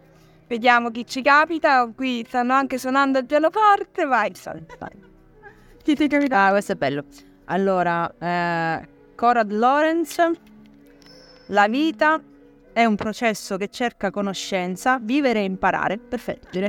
vediamo 0.48 0.90
chi 0.90 1.06
ci 1.06 1.22
capita. 1.22 1.88
Qui 1.94 2.24
stanno 2.26 2.52
anche 2.52 2.76
suonando 2.76 3.20
il 3.20 3.24
pianoforte, 3.24 4.04
vai. 4.04 4.32
Chi 5.80 5.94
ti 5.94 6.08
capita? 6.08 6.46
Ah, 6.46 6.50
questo 6.50 6.72
è 6.72 6.74
bello. 6.74 7.04
Allora, 7.44 8.12
eh, 8.18 8.88
Conrad 9.14 9.52
Lorenz, 9.52 10.28
la 11.46 11.68
vita 11.68 12.20
è 12.76 12.84
un 12.84 12.94
processo 12.94 13.56
che 13.56 13.68
cerca 13.70 14.10
conoscenza, 14.10 14.98
vivere 15.00 15.40
e 15.40 15.44
imparare. 15.44 15.96
Perfetto, 15.96 16.50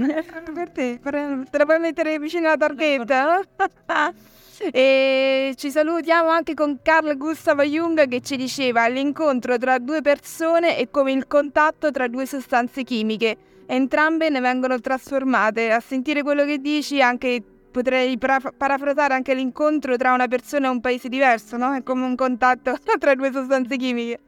per 0.54 0.70
te, 0.70 1.00
per- 1.04 1.43
te 1.52 1.58
la 1.58 1.65
puoi 1.65 1.80
mettere 1.80 2.17
vicino 2.17 2.48
alla 2.48 2.56
targhetta? 2.56 3.43
e 4.72 5.54
ci 5.58 5.70
salutiamo 5.70 6.30
anche 6.30 6.54
con 6.54 6.80
Carl 6.82 7.17
Gustav 7.17 7.62
Jung 7.63 8.08
che 8.08 8.22
ci 8.22 8.38
diceva 8.38 8.88
l'incontro 8.88 9.58
tra 9.58 9.80
due 9.80 10.00
persone 10.00 10.78
è 10.78 10.89
come 10.89 11.12
il 11.12 11.28
contatto 11.28 11.91
tra 11.91 12.08
due 12.08 12.26
sostanze 12.26 12.84
chimiche. 12.84 13.36
Entrambe 13.65 14.30
ne 14.30 14.39
vengono 14.39 14.80
trasformate. 14.80 15.74
A 15.74 15.82
sentire 15.82 16.24
quello 16.24 16.46
che 16.46 16.60
dici 16.60 17.02
anche 17.02 17.43
potrei 17.70 18.17
para- 18.17 18.54
parafrasare 18.56 19.13
anche 19.13 19.34
l'incontro 19.34 19.98
tra 19.98 20.13
una 20.13 20.30
persona 20.30 20.67
e 20.67 20.70
un 20.70 20.80
paese 20.80 21.10
diverso, 21.10 21.58
no? 21.58 21.74
È 21.74 21.84
come 21.84 22.06
un 22.06 22.15
contatto 22.15 22.78
tra 22.98 23.13
due 23.13 23.30
sostanze 23.30 23.76
chimiche. 23.76 24.20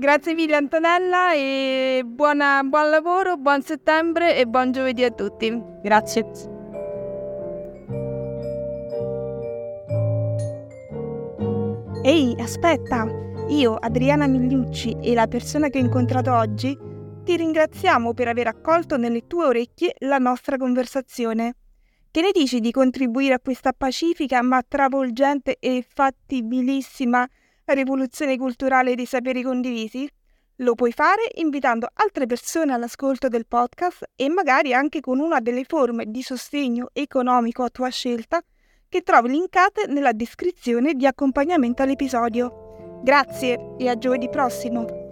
Grazie 0.00 0.32
mille 0.32 0.56
Antonella 0.56 1.34
e 1.34 2.00
buona- 2.06 2.62
buon 2.62 2.88
lavoro, 2.88 3.36
buon 3.36 3.60
settembre 3.60 4.34
e 4.34 4.46
buon 4.46 4.72
giovedì 4.72 5.04
a 5.04 5.10
tutti. 5.10 5.62
Grazie. 5.82 6.24
Ehi, 12.02 12.34
aspetta! 12.40 13.06
Io, 13.48 13.74
Adriana 13.74 14.26
Migliucci 14.26 14.96
e 15.02 15.12
la 15.12 15.26
persona 15.26 15.68
che 15.68 15.76
ho 15.76 15.82
incontrato 15.82 16.32
oggi 16.32 16.74
ti 17.22 17.36
ringraziamo 17.36 18.14
per 18.14 18.28
aver 18.28 18.46
accolto 18.46 18.96
nelle 18.96 19.26
tue 19.26 19.44
orecchie 19.44 19.96
la 19.98 20.16
nostra 20.16 20.56
conversazione. 20.56 21.56
Che 22.10 22.22
ne 22.22 22.30
dici 22.32 22.60
di 22.60 22.70
contribuire 22.70 23.34
a 23.34 23.40
questa 23.40 23.74
pacifica 23.74 24.40
ma 24.40 24.62
travolgente 24.66 25.58
e 25.60 25.84
fattibilissima 25.86 27.28
rivoluzione 27.72 28.36
culturale 28.36 28.94
dei 28.94 29.06
saperi 29.06 29.42
condivisi? 29.42 30.08
Lo 30.56 30.74
puoi 30.74 30.92
fare 30.92 31.22
invitando 31.36 31.88
altre 31.94 32.26
persone 32.26 32.72
all'ascolto 32.72 33.28
del 33.28 33.46
podcast 33.46 34.04
e 34.14 34.28
magari 34.28 34.74
anche 34.74 35.00
con 35.00 35.18
una 35.18 35.40
delle 35.40 35.64
forme 35.64 36.04
di 36.06 36.22
sostegno 36.22 36.90
economico 36.92 37.62
a 37.62 37.70
tua 37.70 37.88
scelta 37.88 38.42
che 38.88 39.02
trovi 39.02 39.30
linkate 39.30 39.86
nella 39.86 40.12
descrizione 40.12 40.94
di 40.94 41.06
accompagnamento 41.06 41.82
all'episodio. 41.82 43.00
Grazie 43.02 43.76
e 43.78 43.88
a 43.88 43.96
giovedì 43.96 44.28
prossimo! 44.28 45.09